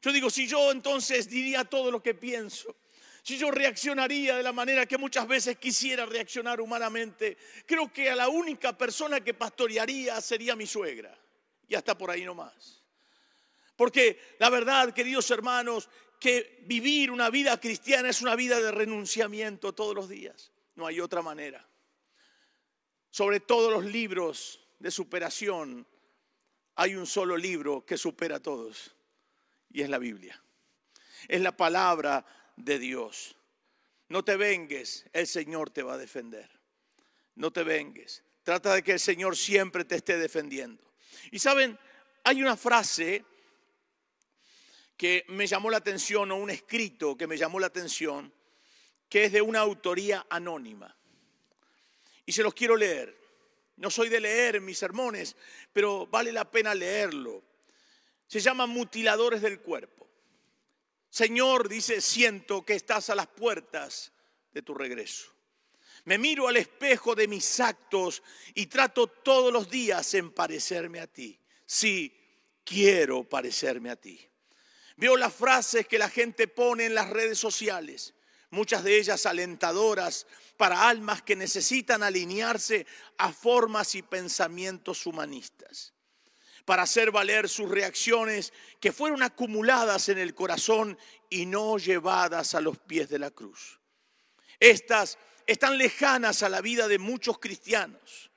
Yo 0.00 0.12
digo, 0.12 0.30
si 0.30 0.46
yo 0.46 0.70
entonces 0.70 1.28
diría 1.28 1.64
todo 1.64 1.90
lo 1.90 2.02
que 2.02 2.14
pienso, 2.14 2.76
si 3.22 3.38
yo 3.38 3.50
reaccionaría 3.50 4.36
de 4.36 4.42
la 4.42 4.52
manera 4.52 4.86
que 4.86 4.98
muchas 4.98 5.26
veces 5.26 5.56
quisiera 5.56 6.04
reaccionar 6.04 6.60
humanamente, 6.60 7.38
creo 7.64 7.90
que 7.92 8.10
a 8.10 8.14
la 8.14 8.28
única 8.28 8.76
persona 8.76 9.20
que 9.20 9.32
pastorearía 9.32 10.20
sería 10.20 10.54
mi 10.54 10.66
suegra. 10.66 11.18
Y 11.66 11.74
hasta 11.74 11.96
por 11.96 12.10
ahí 12.10 12.24
nomás. 12.24 12.82
Porque 13.76 14.36
la 14.38 14.50
verdad, 14.50 14.92
queridos 14.92 15.30
hermanos, 15.30 15.88
que 16.24 16.62
vivir 16.62 17.10
una 17.10 17.28
vida 17.28 17.60
cristiana 17.60 18.08
es 18.08 18.22
una 18.22 18.34
vida 18.34 18.58
de 18.58 18.70
renunciamiento 18.70 19.74
todos 19.74 19.94
los 19.94 20.08
días. 20.08 20.52
No 20.74 20.86
hay 20.86 20.98
otra 20.98 21.20
manera. 21.20 21.68
Sobre 23.10 23.40
todos 23.40 23.70
los 23.70 23.84
libros 23.84 24.66
de 24.78 24.90
superación, 24.90 25.86
hay 26.76 26.94
un 26.94 27.06
solo 27.06 27.36
libro 27.36 27.84
que 27.84 27.98
supera 27.98 28.36
a 28.36 28.40
todos 28.40 28.96
y 29.70 29.82
es 29.82 29.90
la 29.90 29.98
Biblia. 29.98 30.42
Es 31.28 31.42
la 31.42 31.54
palabra 31.54 32.24
de 32.56 32.78
Dios. 32.78 33.36
No 34.08 34.24
te 34.24 34.38
vengues, 34.38 35.04
el 35.12 35.26
Señor 35.26 35.68
te 35.68 35.82
va 35.82 35.92
a 35.92 35.98
defender. 35.98 36.48
No 37.34 37.52
te 37.52 37.64
vengues. 37.64 38.24
Trata 38.44 38.72
de 38.72 38.82
que 38.82 38.92
el 38.92 39.00
Señor 39.00 39.36
siempre 39.36 39.84
te 39.84 39.96
esté 39.96 40.16
defendiendo. 40.16 40.90
Y 41.32 41.38
saben, 41.38 41.78
hay 42.22 42.42
una 42.42 42.56
frase 42.56 43.26
que 44.96 45.24
me 45.28 45.46
llamó 45.46 45.70
la 45.70 45.78
atención, 45.78 46.30
o 46.30 46.36
un 46.36 46.50
escrito 46.50 47.16
que 47.16 47.26
me 47.26 47.36
llamó 47.36 47.58
la 47.58 47.66
atención, 47.66 48.32
que 49.08 49.24
es 49.24 49.32
de 49.32 49.42
una 49.42 49.60
autoría 49.60 50.26
anónima. 50.30 50.94
Y 52.26 52.32
se 52.32 52.42
los 52.42 52.54
quiero 52.54 52.76
leer. 52.76 53.22
No 53.76 53.90
soy 53.90 54.08
de 54.08 54.20
leer 54.20 54.60
mis 54.60 54.78
sermones, 54.78 55.36
pero 55.72 56.06
vale 56.06 56.30
la 56.32 56.48
pena 56.48 56.74
leerlo. 56.74 57.42
Se 58.26 58.40
llama 58.40 58.66
Mutiladores 58.66 59.42
del 59.42 59.60
Cuerpo. 59.60 60.08
Señor, 61.10 61.68
dice, 61.68 62.00
siento 62.00 62.64
que 62.64 62.74
estás 62.74 63.10
a 63.10 63.14
las 63.14 63.26
puertas 63.26 64.12
de 64.52 64.62
tu 64.62 64.74
regreso. 64.74 65.32
Me 66.04 66.18
miro 66.18 66.48
al 66.48 66.56
espejo 66.56 67.14
de 67.14 67.28
mis 67.28 67.60
actos 67.60 68.22
y 68.54 68.66
trato 68.66 69.06
todos 69.06 69.52
los 69.52 69.70
días 69.70 70.14
en 70.14 70.32
parecerme 70.32 71.00
a 71.00 71.06
ti. 71.06 71.38
Sí, 71.66 72.12
quiero 72.64 73.24
parecerme 73.24 73.90
a 73.90 73.96
ti. 73.96 74.20
Veo 74.96 75.16
las 75.16 75.34
frases 75.34 75.86
que 75.88 75.98
la 75.98 76.08
gente 76.08 76.46
pone 76.46 76.86
en 76.86 76.94
las 76.94 77.10
redes 77.10 77.38
sociales, 77.38 78.14
muchas 78.50 78.84
de 78.84 78.96
ellas 78.98 79.26
alentadoras 79.26 80.26
para 80.56 80.88
almas 80.88 81.22
que 81.22 81.34
necesitan 81.34 82.02
alinearse 82.02 82.86
a 83.18 83.32
formas 83.32 83.94
y 83.96 84.02
pensamientos 84.02 85.06
humanistas, 85.06 85.92
para 86.64 86.82
hacer 86.82 87.10
valer 87.10 87.48
sus 87.48 87.68
reacciones 87.68 88.52
que 88.80 88.92
fueron 88.92 89.22
acumuladas 89.22 90.08
en 90.08 90.18
el 90.18 90.34
corazón 90.34 90.96
y 91.28 91.46
no 91.46 91.76
llevadas 91.78 92.54
a 92.54 92.60
los 92.60 92.78
pies 92.78 93.08
de 93.08 93.18
la 93.18 93.32
cruz. 93.32 93.80
Estas 94.60 95.18
están 95.46 95.76
lejanas 95.76 96.44
a 96.44 96.48
la 96.48 96.60
vida 96.60 96.86
de 96.86 96.98
muchos 96.98 97.38
cristianos 97.38 98.30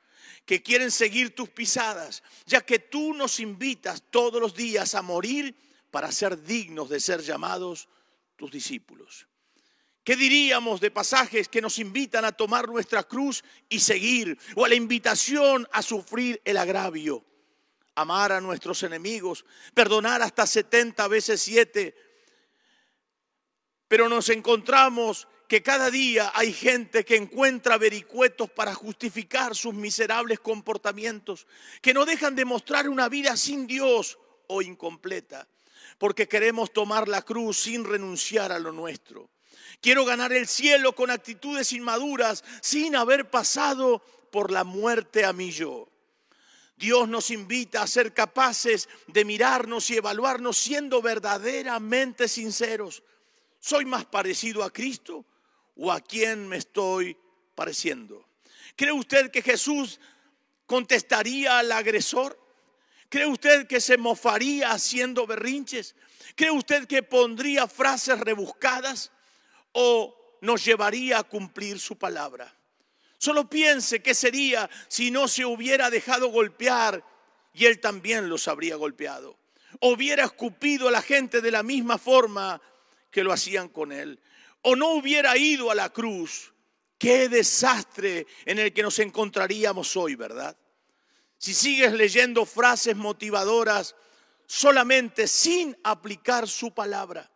que 0.46 0.64
quieren 0.64 0.92
seguir 0.92 1.36
tus 1.36 1.50
pisadas, 1.50 2.24
ya 2.46 2.62
que 2.62 2.80
tú 2.80 3.14
nos 3.14 3.40
invitas 3.40 4.02
todos 4.10 4.42
los 4.42 4.56
días 4.56 4.96
a 4.96 5.02
morir 5.02 5.54
para 5.98 6.12
ser 6.12 6.44
dignos 6.44 6.90
de 6.90 7.00
ser 7.00 7.24
llamados 7.24 7.90
tus 8.36 8.52
discípulos. 8.52 9.28
¿Qué 10.04 10.16
diríamos 10.16 10.80
de 10.80 10.92
pasajes 10.92 11.48
que 11.48 11.60
nos 11.60 11.80
invitan 11.80 12.24
a 12.24 12.32
tomar 12.32 12.68
nuestra 12.68 13.02
cruz 13.02 13.44
y 13.68 13.80
seguir? 13.80 14.38
O 14.56 14.64
a 14.64 14.70
la 14.70 14.76
invitación 14.76 15.68
a 15.72 15.82
sufrir 15.82 16.40
el 16.46 16.58
agravio, 16.58 17.26
amar 17.96 18.32
a 18.32 18.40
nuestros 18.40 18.84
enemigos, 18.84 19.44
perdonar 19.74 20.22
hasta 20.22 20.46
70 20.46 21.08
veces 21.08 21.42
7. 21.42 21.96
Pero 23.88 24.08
nos 24.08 24.30
encontramos 24.30 25.28
que 25.48 25.64
cada 25.64 25.90
día 25.90 26.32
hay 26.36 26.54
gente 26.54 27.06
que 27.06 27.16
encuentra 27.16 27.80
vericuetos 27.80 28.52
para 28.52 28.76
justificar 28.76 29.56
sus 29.56 29.74
miserables 29.74 30.40
comportamientos, 30.42 31.48
que 31.82 31.96
no 31.96 32.06
dejan 32.06 32.36
de 32.36 32.46
mostrar 32.46 32.88
una 32.88 33.10
vida 33.10 33.36
sin 33.36 33.66
Dios 33.66 34.20
o 34.46 34.62
incompleta 34.62 35.48
porque 35.98 36.28
queremos 36.28 36.72
tomar 36.72 37.08
la 37.08 37.22
cruz 37.22 37.60
sin 37.60 37.84
renunciar 37.84 38.52
a 38.52 38.60
lo 38.60 38.72
nuestro. 38.72 39.30
Quiero 39.82 40.06
ganar 40.06 40.34
el 40.34 40.48
cielo 40.48 40.94
con 40.94 41.12
actitudes 41.12 41.74
inmaduras 41.74 42.44
sin 42.62 42.96
haber 42.96 43.30
pasado 43.30 44.02
por 44.32 44.52
la 44.52 44.64
muerte 44.64 45.26
a 45.26 45.34
mí 45.34 45.52
yo. 45.52 45.90
Dios 46.76 47.08
nos 47.10 47.32
invita 47.32 47.82
a 47.82 47.88
ser 47.88 48.14
capaces 48.14 48.88
de 49.08 49.26
mirarnos 49.26 49.90
y 49.90 49.98
evaluarnos 49.98 50.58
siendo 50.58 51.02
verdaderamente 51.02 52.28
sinceros. 52.28 53.02
¿Soy 53.60 53.86
más 53.86 54.06
parecido 54.06 54.64
a 54.64 54.72
Cristo 54.72 55.26
o 55.76 55.92
a 55.92 56.00
quién 56.00 56.48
me 56.48 56.58
estoy 56.58 57.18
pareciendo? 57.56 58.28
¿Cree 58.76 58.92
usted 58.92 59.32
que 59.32 59.42
Jesús 59.42 60.00
contestaría 60.68 61.58
al 61.58 61.72
agresor? 61.72 62.40
¿Cree 63.10 63.26
usted 63.26 63.68
que 63.68 63.80
se 63.80 63.98
mofaría 63.98 64.72
haciendo 64.72 65.26
berrinches? 65.26 65.96
¿Cree 66.36 66.52
usted 66.52 66.88
que 66.88 67.04
pondría 67.04 67.68
frases 67.68 68.20
rebuscadas 68.20 69.12
o 69.72 70.38
nos 70.42 70.64
llevaría 70.66 71.20
a 71.20 71.24
cumplir 71.24 71.80
su 71.80 71.98
palabra? 71.98 72.54
Solo 73.18 73.50
piense 73.50 74.02
qué 74.02 74.14
sería 74.14 74.70
si 74.88 75.10
no 75.10 75.28
se 75.28 75.46
hubiera 75.46 75.90
dejado 75.90 76.28
golpear 76.28 77.04
y 77.54 77.66
él 77.66 77.80
también 77.80 78.30
los 78.30 78.48
habría 78.48 78.76
golpeado. 78.76 79.38
O 79.80 79.92
hubiera 79.94 80.26
escupido 80.26 80.88
a 80.88 80.92
la 80.92 81.02
gente 81.02 81.42
de 81.42 81.52
la 81.52 81.64
misma 81.64 81.98
forma 81.98 82.62
que 83.10 83.24
lo 83.24 83.32
hacían 83.32 83.70
con 83.70 83.92
él. 83.92 84.20
O 84.62 84.76
no 84.76 84.90
hubiera 84.92 85.38
ido 85.38 85.72
a 85.72 85.76
la 85.76 85.92
cruz. 85.92 86.54
Qué 86.98 87.30
desastre 87.30 88.28
en 88.46 88.60
el 88.60 88.74
que 88.74 88.84
nos 88.84 89.00
encontraríamos 89.00 89.96
hoy, 89.96 90.16
¿verdad? 90.16 90.58
Si 91.38 91.54
sigues 91.54 91.94
leyendo 91.94 92.46
frases 92.46 92.96
motivadoras 92.96 93.96
solamente 94.46 95.28
sin 95.28 95.78
aplicar 95.84 96.48
su 96.48 96.74
palabra, 96.74 97.30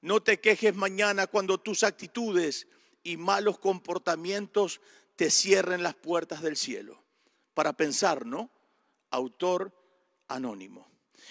no 0.00 0.22
te 0.22 0.40
quejes 0.40 0.74
mañana 0.74 1.26
cuando 1.26 1.58
tus 1.58 1.82
actitudes 1.82 2.66
y 3.02 3.16
malos 3.16 3.58
comportamientos 3.58 4.80
te 5.16 5.30
cierren 5.30 5.82
las 5.82 5.94
puertas 5.94 6.42
del 6.42 6.56
cielo. 6.56 7.02
Para 7.54 7.72
pensar, 7.72 8.24
¿no? 8.24 8.50
Autor 9.10 9.72
anónimo. 10.28 10.88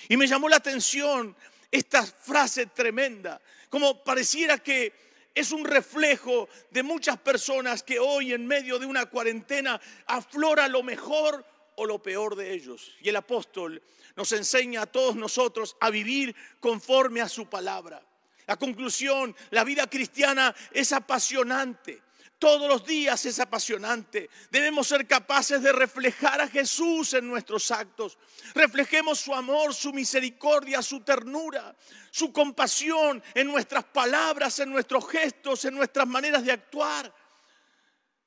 Y 0.08 0.18
me 0.18 0.28
llamó 0.28 0.48
la 0.48 0.58
atención 0.58 1.36
esta 1.72 2.06
frase 2.06 2.68
tremenda, 2.68 3.42
como 3.70 4.04
pareciera 4.04 4.58
que 4.60 4.94
es 5.34 5.52
un 5.52 5.66
reflejo 5.66 6.50
de 6.70 6.84
muchas 6.84 7.18
personas 7.18 7.84
que 7.84 8.00
hoy 8.00 8.34
en 8.34 8.46
medio 8.46 8.78
de 8.78 8.86
una 8.86 9.06
cuarentena 9.06 9.80
aflora 10.06 10.68
lo 10.68 10.84
mejor 10.84 11.46
o 11.76 11.86
lo 11.86 12.02
peor 12.02 12.36
de 12.36 12.54
ellos. 12.54 12.92
Y 13.02 13.10
el 13.10 13.16
apóstol 13.16 13.82
nos 14.16 14.32
enseña 14.32 14.84
a 14.84 14.86
todos 14.86 15.16
nosotros 15.16 15.76
a 15.80 15.90
vivir 15.90 16.36
conforme 16.60 17.22
a 17.22 17.30
su 17.30 17.50
palabra. 17.50 18.02
La 18.48 18.58
conclusión, 18.58 19.36
la 19.52 19.64
vida 19.64 19.88
cristiana 19.88 20.54
es 20.72 20.92
apasionante. 20.92 22.02
Todos 22.42 22.68
los 22.68 22.84
días 22.84 23.24
es 23.28 23.40
apasionante. 23.40 24.28
Debemos 24.50 24.88
ser 24.88 25.06
capaces 25.06 25.62
de 25.62 25.72
reflejar 25.72 26.42
a 26.42 26.48
Jesús 26.48 27.14
en 27.14 27.28
nuestros 27.28 27.70
actos. 27.70 28.18
Reflejemos 28.56 29.20
su 29.20 29.32
amor, 29.36 29.76
su 29.76 29.94
misericordia, 29.94 30.82
su 30.82 31.02
ternura, 31.02 31.76
su 32.10 32.34
compasión 32.34 33.22
en 33.36 33.46
nuestras 33.46 33.84
palabras, 33.84 34.58
en 34.58 34.72
nuestros 34.72 35.08
gestos, 35.08 35.66
en 35.66 35.76
nuestras 35.76 36.08
maneras 36.08 36.44
de 36.44 36.52
actuar. 36.52 37.14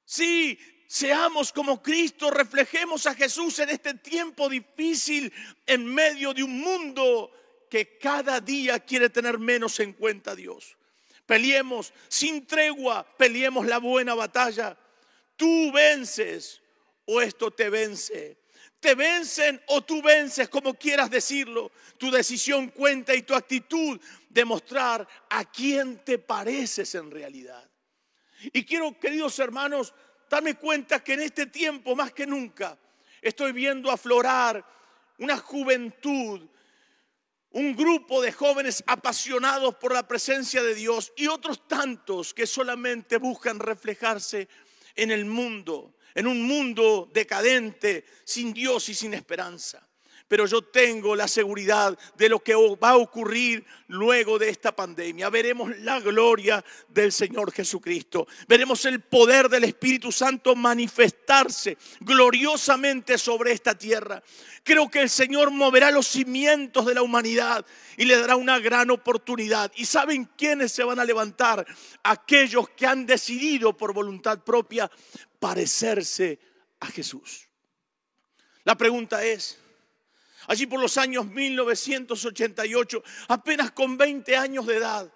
Sí, 0.05 0.59
seamos 0.87 1.53
como 1.53 1.83
Cristo, 1.83 2.31
reflejemos 2.31 3.07
a 3.07 3.15
Jesús 3.15 3.59
en 3.59 3.71
este 3.71 3.95
tiempo 3.95 4.49
difícil 4.49 5.33
en 5.67 5.87
medio 5.87 6.35
de 6.35 6.43
un 6.43 6.61
mundo 6.61 7.31
que 7.71 7.99
cada 7.99 8.41
día 8.41 8.79
quiere 8.81 9.11
tener 9.11 9.39
menos 9.39 9.81
en 9.81 9.93
cuenta 9.95 10.33
a 10.33 10.37
Dios. 10.37 10.77
Peleemos 11.27 11.93
sin 12.09 12.47
tregua, 12.47 13.05
peleemos 13.17 13.67
la 13.67 13.79
buena 13.79 14.15
batalla. 14.15 14.77
Tú 15.37 15.73
vences 15.73 16.61
o 17.07 17.21
esto 17.21 17.51
te 17.51 17.71
vence. 17.71 18.37
Te 18.79 18.95
vencen 18.95 19.61
o 19.69 19.81
tú 19.81 20.03
vences, 20.03 20.49
como 20.51 20.75
quieras 20.75 21.11
decirlo. 21.11 21.73
Tu 21.97 22.11
decisión 22.11 22.69
cuenta 22.69 23.15
y 23.15 23.23
tu 23.23 23.35
actitud 23.35 23.99
demostrar 24.29 25.09
a 25.31 25.45
quién 25.51 26.05
te 26.05 26.19
pareces 26.19 26.95
en 26.95 27.11
realidad. 27.11 27.69
Y 28.53 28.65
quiero, 28.65 28.99
queridos 28.99 29.39
hermanos, 29.39 29.95
darme 30.29 30.55
cuenta 30.55 31.03
que 31.03 31.15
en 31.15 31.21
este 31.21 31.47
tiempo, 31.47 31.95
más 31.95 32.13
que 32.13 32.27
nunca, 32.27 32.79
estoy 33.23 33.53
viendo 33.53 33.91
aflorar 33.91 34.65
una 35.19 35.39
juventud 35.39 36.49
un 37.55 37.77
grupo 37.77 38.21
de 38.21 38.33
jóvenes 38.33 38.83
apasionados 38.85 39.77
por 39.77 39.93
la 39.93 40.09
presencia 40.09 40.61
de 40.61 40.75
Dios 40.75 41.13
y 41.17 41.29
otros 41.29 41.69
tantos 41.69 42.35
que 42.35 42.49
solamente 42.49 43.17
buscan 43.19 43.61
reflejarse 43.61 44.49
en 44.97 45.13
el 45.13 45.25
mundo, 45.25 45.95
en 46.17 46.27
un 46.27 46.43
mundo 46.43 47.09
decadente, 47.15 48.05
sin 48.25 48.53
Dios 48.53 48.89
y 48.89 48.95
sin 48.95 49.15
esperanza 49.15 49.87
pero 50.29 50.47
yo 50.47 50.63
tengo 50.63 51.15
la 51.15 51.29
seguridad 51.29 51.97
de 52.17 52.29
lo 52.29 52.41
que 52.41 52.55
va 52.55 52.91
a 52.91 52.97
ocurrir 52.97 53.65
luego 53.89 54.39
de 54.39 54.49
esta 54.49 54.75
pandemia. 54.75 55.29
Veremos 55.29 55.77
la 55.79 56.01
gloria 56.01 56.65
del 56.89 57.13
Señor 57.13 57.53
Jesucristo. 57.53 58.27
Veremos 58.49 58.85
el 58.87 59.01
poder 59.01 59.49
del 59.49 59.65
Espíritu 59.65 60.11
Santo 60.11 60.57
manifestarse 60.57 61.77
gloriosamente 62.01 63.19
sobre 63.19 63.53
esta 63.53 63.77
tierra. 63.77 64.23
Creo 64.63 64.91
que 64.91 65.03
el 65.03 65.11
Señor 65.11 65.51
moverá 65.51 65.91
los 65.91 66.09
cimientos 66.09 66.87
de 66.87 66.95
la 66.95 67.03
humanidad 67.03 67.65
y 67.99 68.07
le 68.07 68.19
dará 68.19 68.37
una 68.37 68.59
gran 68.59 68.91
oportunidad. 68.91 69.71
¿Y 69.77 69.85
saben 69.85 70.31
quiénes 70.37 70.73
se 70.73 70.85
van 70.85 70.99
a 70.99 71.05
levantar? 71.05 71.67
Aquellos 72.03 72.71
que 72.71 72.87
han 72.87 73.05
decidido 73.05 73.77
por 73.77 73.93
voluntad 73.93 74.43
propia 74.43 74.91
parecerse 75.39 76.39
a 76.81 76.87
Jesús. 76.87 77.49
La 78.65 78.77
pregunta 78.77 79.23
es, 79.23 79.59
allí 80.47 80.67
por 80.67 80.81
los 80.81 80.97
años 80.99 81.27
1988, 81.27 83.03
apenas 83.29 83.73
con 83.73 83.97
20 83.97 84.37
años 84.37 84.67
de 84.67 84.77
edad, 84.77 85.13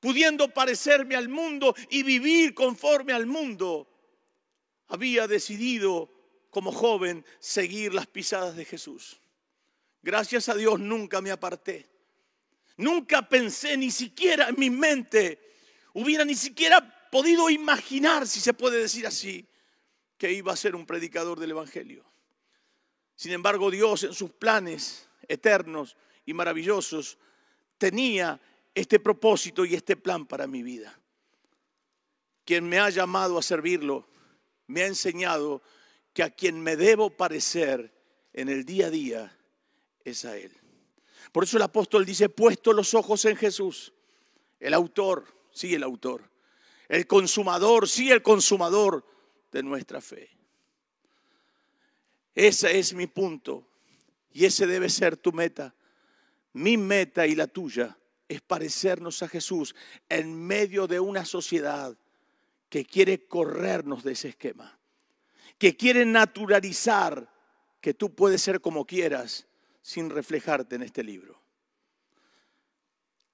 pudiendo 0.00 0.48
parecerme 0.52 1.16
al 1.16 1.28
mundo 1.28 1.74
y 1.90 2.02
vivir 2.02 2.54
conforme 2.54 3.12
al 3.12 3.26
mundo, 3.26 3.88
había 4.88 5.26
decidido 5.26 6.10
como 6.50 6.72
joven 6.72 7.24
seguir 7.38 7.94
las 7.94 8.06
pisadas 8.06 8.56
de 8.56 8.64
Jesús. 8.64 9.20
Gracias 10.02 10.48
a 10.48 10.54
Dios 10.54 10.80
nunca 10.80 11.20
me 11.20 11.30
aparté. 11.30 11.88
Nunca 12.76 13.28
pensé 13.28 13.76
ni 13.76 13.90
siquiera 13.90 14.48
en 14.48 14.58
mi 14.58 14.70
mente, 14.70 15.38
hubiera 15.94 16.24
ni 16.24 16.34
siquiera 16.34 17.08
podido 17.10 17.48
imaginar, 17.48 18.26
si 18.26 18.40
se 18.40 18.54
puede 18.54 18.78
decir 18.78 19.06
así, 19.06 19.46
que 20.18 20.32
iba 20.32 20.52
a 20.52 20.56
ser 20.56 20.74
un 20.74 20.86
predicador 20.86 21.38
del 21.38 21.52
Evangelio. 21.52 22.11
Sin 23.22 23.30
embargo, 23.30 23.70
Dios 23.70 24.02
en 24.02 24.14
sus 24.14 24.32
planes 24.32 25.08
eternos 25.28 25.96
y 26.26 26.34
maravillosos 26.34 27.18
tenía 27.78 28.40
este 28.74 28.98
propósito 28.98 29.64
y 29.64 29.76
este 29.76 29.94
plan 29.94 30.26
para 30.26 30.48
mi 30.48 30.64
vida. 30.64 30.98
Quien 32.44 32.68
me 32.68 32.80
ha 32.80 32.90
llamado 32.90 33.38
a 33.38 33.42
servirlo 33.42 34.08
me 34.66 34.82
ha 34.82 34.88
enseñado 34.88 35.62
que 36.12 36.24
a 36.24 36.30
quien 36.30 36.60
me 36.60 36.74
debo 36.74 37.10
parecer 37.10 37.94
en 38.32 38.48
el 38.48 38.64
día 38.64 38.88
a 38.88 38.90
día 38.90 39.38
es 40.04 40.24
a 40.24 40.36
Él. 40.36 40.50
Por 41.30 41.44
eso 41.44 41.58
el 41.58 41.62
apóstol 41.62 42.04
dice, 42.04 42.28
puesto 42.28 42.72
los 42.72 42.92
ojos 42.92 43.24
en 43.26 43.36
Jesús, 43.36 43.92
el 44.58 44.74
autor, 44.74 45.32
sí 45.52 45.72
el 45.72 45.84
autor, 45.84 46.28
el 46.88 47.06
consumador, 47.06 47.88
sí 47.88 48.10
el 48.10 48.20
consumador 48.20 49.06
de 49.52 49.62
nuestra 49.62 50.00
fe. 50.00 50.41
Ese 52.34 52.78
es 52.78 52.94
mi 52.94 53.06
punto 53.06 53.66
y 54.32 54.44
ese 54.44 54.66
debe 54.66 54.88
ser 54.88 55.16
tu 55.16 55.32
meta. 55.32 55.74
Mi 56.54 56.76
meta 56.76 57.26
y 57.26 57.34
la 57.34 57.46
tuya 57.46 57.96
es 58.28 58.40
parecernos 58.40 59.22
a 59.22 59.28
Jesús 59.28 59.74
en 60.08 60.34
medio 60.46 60.86
de 60.86 61.00
una 61.00 61.24
sociedad 61.24 61.96
que 62.68 62.84
quiere 62.84 63.26
corrernos 63.26 64.02
de 64.02 64.12
ese 64.12 64.28
esquema, 64.28 64.78
que 65.58 65.76
quiere 65.76 66.06
naturalizar 66.06 67.30
que 67.80 67.92
tú 67.92 68.14
puedes 68.14 68.40
ser 68.40 68.60
como 68.60 68.86
quieras 68.86 69.46
sin 69.82 70.08
reflejarte 70.08 70.76
en 70.76 70.82
este 70.82 71.02
libro. 71.02 71.38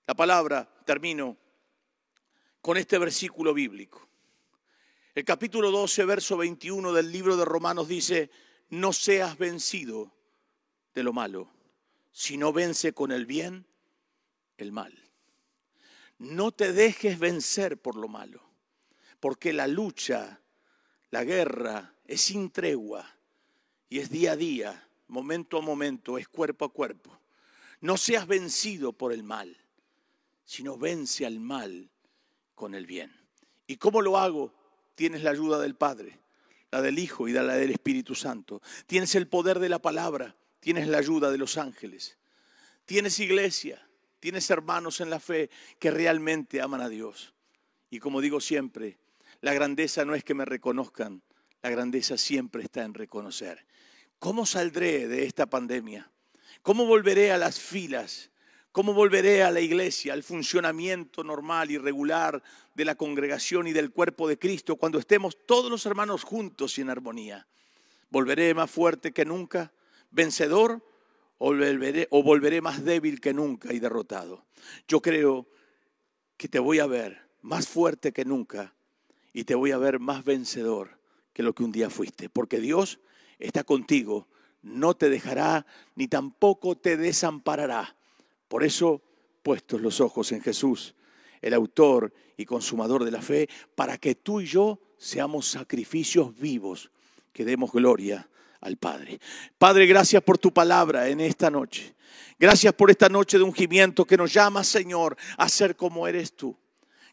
La 0.07 0.15
palabra, 0.15 0.69
termino 0.85 1.37
con 2.61 2.77
este 2.77 2.99
versículo 2.99 3.55
bíblico. 3.55 4.09
El 5.15 5.25
capítulo 5.25 5.71
12, 5.71 6.05
verso 6.05 6.37
21 6.37 6.93
del 6.93 7.13
libro 7.13 7.37
de 7.37 7.45
Romanos 7.45 7.89
dice, 7.89 8.31
no 8.71 8.93
seas 8.93 9.39
vencido 9.39 10.13
de 10.95 11.03
lo 11.03 11.13
malo, 11.13 11.49
sino 12.13 12.53
vence 12.53 12.93
con 12.93 13.13
el 13.13 13.27
bien 13.27 13.67
el 14.57 14.73
mal. 14.73 14.93
No 16.19 16.53
te 16.53 16.73
dejes 16.73 17.19
vencer 17.19 17.81
por 17.81 17.97
lo 17.97 18.09
malo, 18.09 18.43
porque 19.21 19.53
la 19.53 19.67
lucha, 19.67 20.41
la 21.11 21.25
guerra 21.25 21.95
es 22.05 22.23
sin 22.23 22.51
tregua 22.51 23.09
y 23.89 24.01
es 24.01 24.11
día 24.11 24.33
a 24.33 24.37
día, 24.37 24.89
momento 25.07 25.59
a 25.59 25.63
momento, 25.63 26.19
es 26.19 26.29
cuerpo 26.29 26.65
a 26.65 26.73
cuerpo. 26.73 27.19
No 27.81 27.97
seas 27.97 28.27
vencido 28.27 28.93
por 28.93 29.13
el 29.13 29.23
mal, 29.23 29.57
sino 30.45 30.77
vence 30.77 31.25
al 31.25 31.39
mal 31.39 31.89
con 32.55 32.75
el 32.75 32.87
bien. 32.87 33.15
¿Y 33.69 33.77
cómo 33.77 34.03
lo 34.03 34.19
hago? 34.19 34.53
Tienes 34.97 35.23
la 35.23 35.31
ayuda 35.31 35.61
del 35.61 35.77
Padre 35.77 36.19
la 36.71 36.83
del 36.83 36.99
Hijo 36.99 37.29
y 37.29 37.33
la 37.33 37.45
del 37.45 37.71
Espíritu 37.71 38.15
Santo. 38.15 38.61
Tienes 38.87 39.15
el 39.15 39.29
poder 39.29 39.59
de 39.59 39.69
la 39.69 39.81
palabra, 39.81 40.37
tienes 40.61 40.89
la 40.89 40.99
ayuda 40.99 41.31
de 41.31 41.39
los 41.39 41.57
ángeles. 41.57 42.19
Tienes 42.85 43.19
iglesia, 43.21 43.87
tienes 44.21 44.49
hermanos 44.51 45.01
en 45.01 45.11
la 45.11 45.21
fe 45.21 45.51
que 45.79 45.91
realmente 45.91 46.61
aman 46.61 46.81
a 46.81 46.89
Dios. 46.89 47.35
Y 47.91 47.99
como 48.01 48.21
digo 48.21 48.41
siempre, 48.41 48.99
la 49.41 49.55
grandeza 49.55 50.05
no 50.05 50.15
es 50.15 50.25
que 50.25 50.35
me 50.35 50.45
reconozcan, 50.45 51.23
la 51.63 51.71
grandeza 51.71 52.17
siempre 52.17 52.63
está 52.63 52.85
en 52.85 52.95
reconocer. 52.95 53.67
¿Cómo 54.19 54.47
saldré 54.47 55.07
de 55.07 55.25
esta 55.25 55.47
pandemia? 55.47 56.11
¿Cómo 56.63 56.87
volveré 56.87 57.31
a 57.31 57.39
las 57.39 57.61
filas? 57.61 58.31
¿Cómo 58.79 58.95
volveré 58.95 59.43
a 59.43 59.51
la 59.51 59.61
iglesia, 59.61 60.13
al 60.13 60.23
funcionamiento 60.23 61.25
normal 61.25 61.69
y 61.73 61.79
regular 61.79 62.41
de 62.77 62.85
la 62.85 62.95
congregación 62.95 63.67
y 63.67 63.73
del 63.73 63.91
cuerpo 63.91 64.29
de 64.29 64.39
Cristo 64.39 64.77
cuando 64.77 65.01
estemos 65.01 65.37
todos 65.47 65.69
los 65.69 65.85
hermanos 65.85 66.23
juntos 66.23 66.79
y 66.79 66.83
en 66.83 66.91
armonía? 66.91 67.49
¿Volveré 68.09 68.55
más 68.55 68.71
fuerte 68.71 69.11
que 69.11 69.25
nunca, 69.25 69.73
vencedor, 70.13 70.81
o 71.39 71.47
volveré, 71.47 72.07
o 72.13 72.23
volveré 72.23 72.61
más 72.61 72.85
débil 72.85 73.21
que 73.21 73.35
nunca 73.35 73.73
y 73.73 73.81
derrotado? 73.81 74.45
Yo 74.87 75.03
creo 75.03 75.49
que 76.37 76.47
te 76.47 76.61
voy 76.61 76.79
a 76.79 76.87
ver 76.87 77.21
más 77.43 77.67
fuerte 77.67 78.13
que 78.13 78.25
nunca 78.25 78.77
y 79.33 79.43
te 79.43 79.57
voy 79.57 79.73
a 79.73 79.79
ver 79.79 79.99
más 79.99 80.23
vencedor 80.25 81.01
que 81.33 81.43
lo 81.43 81.53
que 81.53 81.65
un 81.65 81.73
día 81.73 81.91
fuiste, 81.91 82.29
porque 82.29 82.61
Dios 82.61 83.01
está 83.41 83.65
contigo, 83.65 84.29
no 84.63 84.95
te 84.95 85.11
dejará 85.11 85.67
ni 85.97 86.07
tampoco 86.07 86.77
te 86.77 86.97
desamparará. 86.97 87.98
Por 88.49 88.65
eso, 88.65 89.03
puestos 89.43 89.81
los 89.81 90.01
ojos 90.01 90.33
en 90.33 90.41
Jesús, 90.41 90.95
el 91.41 91.55
autor 91.55 92.13
y 92.37 92.45
consumador 92.45 93.05
de 93.05 93.11
la 93.11 93.23
fe, 93.23 93.49
para 93.75 93.99
que 93.99 94.15
tú 94.15 94.41
y 94.41 94.47
yo 94.47 94.81
seamos 94.97 95.49
sacrificios 95.49 96.37
vivos, 96.39 96.91
que 97.33 97.45
demos 97.45 97.71
gloria 97.71 98.29
al 98.61 98.77
Padre. 98.77 99.21
Padre, 99.57 99.87
gracias 99.87 100.23
por 100.23 100.39
tu 100.39 100.53
palabra 100.53 101.09
en 101.09 101.21
esta 101.21 101.51
noche. 101.51 101.95
Gracias 102.39 102.73
por 102.73 102.91
esta 102.91 103.09
noche 103.09 103.39
de 103.39 103.45
ungimiento 103.45 104.05
que 104.05 104.17
nos 104.17 104.33
llama, 104.33 104.65
Señor, 104.65 105.17
a 105.37 105.49
ser 105.49 105.77
como 105.77 106.09
eres 106.09 106.33
tú. 106.33 106.57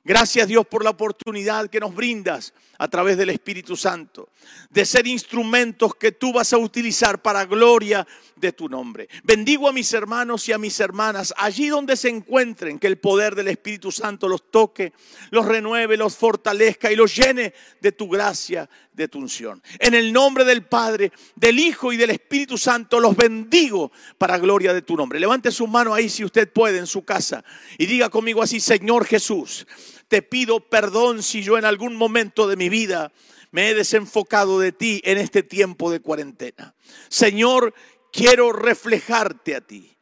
Gracias 0.07 0.47
Dios 0.47 0.67
por 0.67 0.83
la 0.83 0.91
oportunidad 0.91 1.67
que 1.67 1.79
nos 1.79 1.95
brindas 1.95 2.53
a 2.77 2.87
través 2.87 3.17
del 3.17 3.31
Espíritu 3.31 3.75
Santo, 3.75 4.29
de 4.69 4.85
ser 4.85 5.07
instrumentos 5.07 5.95
que 5.95 6.11
tú 6.11 6.31
vas 6.31 6.53
a 6.53 6.59
utilizar 6.59 7.23
para 7.23 7.45
gloria 7.45 8.05
de 8.35 8.51
tu 8.51 8.69
nombre. 8.69 9.09
Bendigo 9.23 9.67
a 9.67 9.73
mis 9.73 9.91
hermanos 9.93 10.47
y 10.47 10.53
a 10.53 10.59
mis 10.59 10.79
hermanas 10.79 11.33
allí 11.37 11.69
donde 11.69 11.95
se 11.95 12.09
encuentren, 12.09 12.77
que 12.77 12.85
el 12.85 12.97
poder 12.97 13.33
del 13.33 13.47
Espíritu 13.47 13.91
Santo 13.91 14.27
los 14.27 14.51
toque, 14.51 14.93
los 15.31 15.45
renueve, 15.45 15.97
los 15.97 16.15
fortalezca 16.15 16.91
y 16.91 16.95
los 16.95 17.15
llene 17.15 17.55
de 17.81 17.91
tu 17.91 18.07
gracia, 18.07 18.69
de 18.93 19.07
tu 19.07 19.17
unción. 19.17 19.63
En 19.79 19.95
el 19.95 20.13
nombre 20.13 20.45
del 20.45 20.65
Padre, 20.65 21.11
del 21.35 21.57
Hijo 21.57 21.91
y 21.91 21.97
del 21.97 22.11
Espíritu 22.11 22.59
Santo 22.59 22.99
los 22.99 23.15
bendigo 23.15 23.91
para 24.19 24.37
gloria 24.37 24.71
de 24.73 24.83
tu 24.83 24.95
nombre. 24.95 25.19
Levante 25.19 25.51
su 25.51 25.65
mano 25.65 25.95
ahí 25.95 26.09
si 26.09 26.23
usted 26.23 26.51
puede 26.51 26.77
en 26.77 26.87
su 26.87 27.03
casa 27.03 27.43
y 27.77 27.87
diga 27.87 28.09
conmigo 28.09 28.43
así, 28.43 28.59
Señor 28.59 29.05
Jesús 29.05 29.65
te 30.07 30.21
pido 30.21 30.59
perdón 30.59 31.23
si 31.23 31.43
yo 31.43 31.57
en 31.57 31.65
algún 31.65 31.95
momento 31.95 32.47
de 32.47 32.55
mi 32.55 32.69
vida 32.69 33.11
me 33.51 33.69
he 33.69 33.73
desenfocado 33.73 34.59
de 34.59 34.71
ti 34.71 35.01
en 35.05 35.17
este 35.17 35.41
tiempo 35.41 35.89
de 35.89 36.01
cuarentena. 36.01 36.75
Señor, 37.09 37.73
quiero 38.11 38.51
reflejarte 38.51 39.55
a 39.55 39.61
ti. 39.61 39.95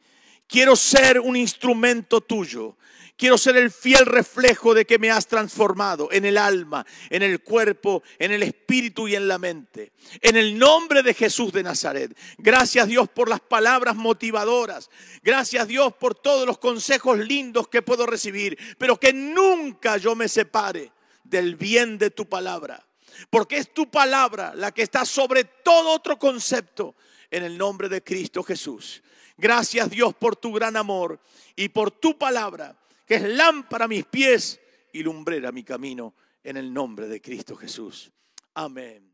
Quiero 0.46 0.76
ser 0.76 1.20
un 1.20 1.36
instrumento 1.36 2.20
tuyo. 2.20 2.76
Quiero 3.16 3.38
ser 3.38 3.56
el 3.56 3.70
fiel 3.70 4.06
reflejo 4.06 4.74
de 4.74 4.84
que 4.84 4.98
me 4.98 5.12
has 5.12 5.28
transformado 5.28 6.08
en 6.10 6.24
el 6.24 6.36
alma, 6.36 6.84
en 7.10 7.22
el 7.22 7.42
cuerpo, 7.42 8.02
en 8.18 8.32
el 8.32 8.42
espíritu 8.42 9.06
y 9.06 9.14
en 9.14 9.28
la 9.28 9.38
mente. 9.38 9.92
En 10.20 10.36
el 10.36 10.58
nombre 10.58 11.04
de 11.04 11.14
Jesús 11.14 11.52
de 11.52 11.62
Nazaret. 11.62 12.16
Gracias 12.38 12.88
Dios 12.88 13.08
por 13.08 13.28
las 13.28 13.38
palabras 13.38 13.94
motivadoras. 13.94 14.90
Gracias 15.22 15.68
Dios 15.68 15.92
por 15.94 16.16
todos 16.16 16.44
los 16.44 16.58
consejos 16.58 17.18
lindos 17.18 17.68
que 17.68 17.82
puedo 17.82 18.04
recibir. 18.04 18.58
Pero 18.78 18.98
que 18.98 19.12
nunca 19.12 19.96
yo 19.96 20.16
me 20.16 20.28
separe 20.28 20.90
del 21.22 21.54
bien 21.54 21.98
de 21.98 22.10
tu 22.10 22.28
palabra. 22.28 22.84
Porque 23.30 23.58
es 23.58 23.72
tu 23.72 23.88
palabra 23.92 24.54
la 24.56 24.72
que 24.72 24.82
está 24.82 25.04
sobre 25.04 25.44
todo 25.44 25.90
otro 25.90 26.18
concepto 26.18 26.96
en 27.30 27.44
el 27.44 27.56
nombre 27.56 27.88
de 27.88 28.02
Cristo 28.02 28.42
Jesús. 28.42 29.04
Gracias 29.36 29.88
Dios 29.88 30.14
por 30.14 30.34
tu 30.34 30.52
gran 30.52 30.76
amor 30.76 31.20
y 31.54 31.68
por 31.68 31.92
tu 31.92 32.18
palabra 32.18 32.76
que 33.04 33.16
es 33.16 33.22
lámpara 33.22 33.84
a 33.84 33.88
mis 33.88 34.04
pies 34.04 34.60
y 34.92 35.02
lumbrera 35.02 35.52
mi 35.52 35.62
camino 35.62 36.14
en 36.42 36.56
el 36.56 36.72
nombre 36.72 37.08
de 37.08 37.20
Cristo 37.20 37.56
Jesús. 37.56 38.12
Amén. 38.54 39.13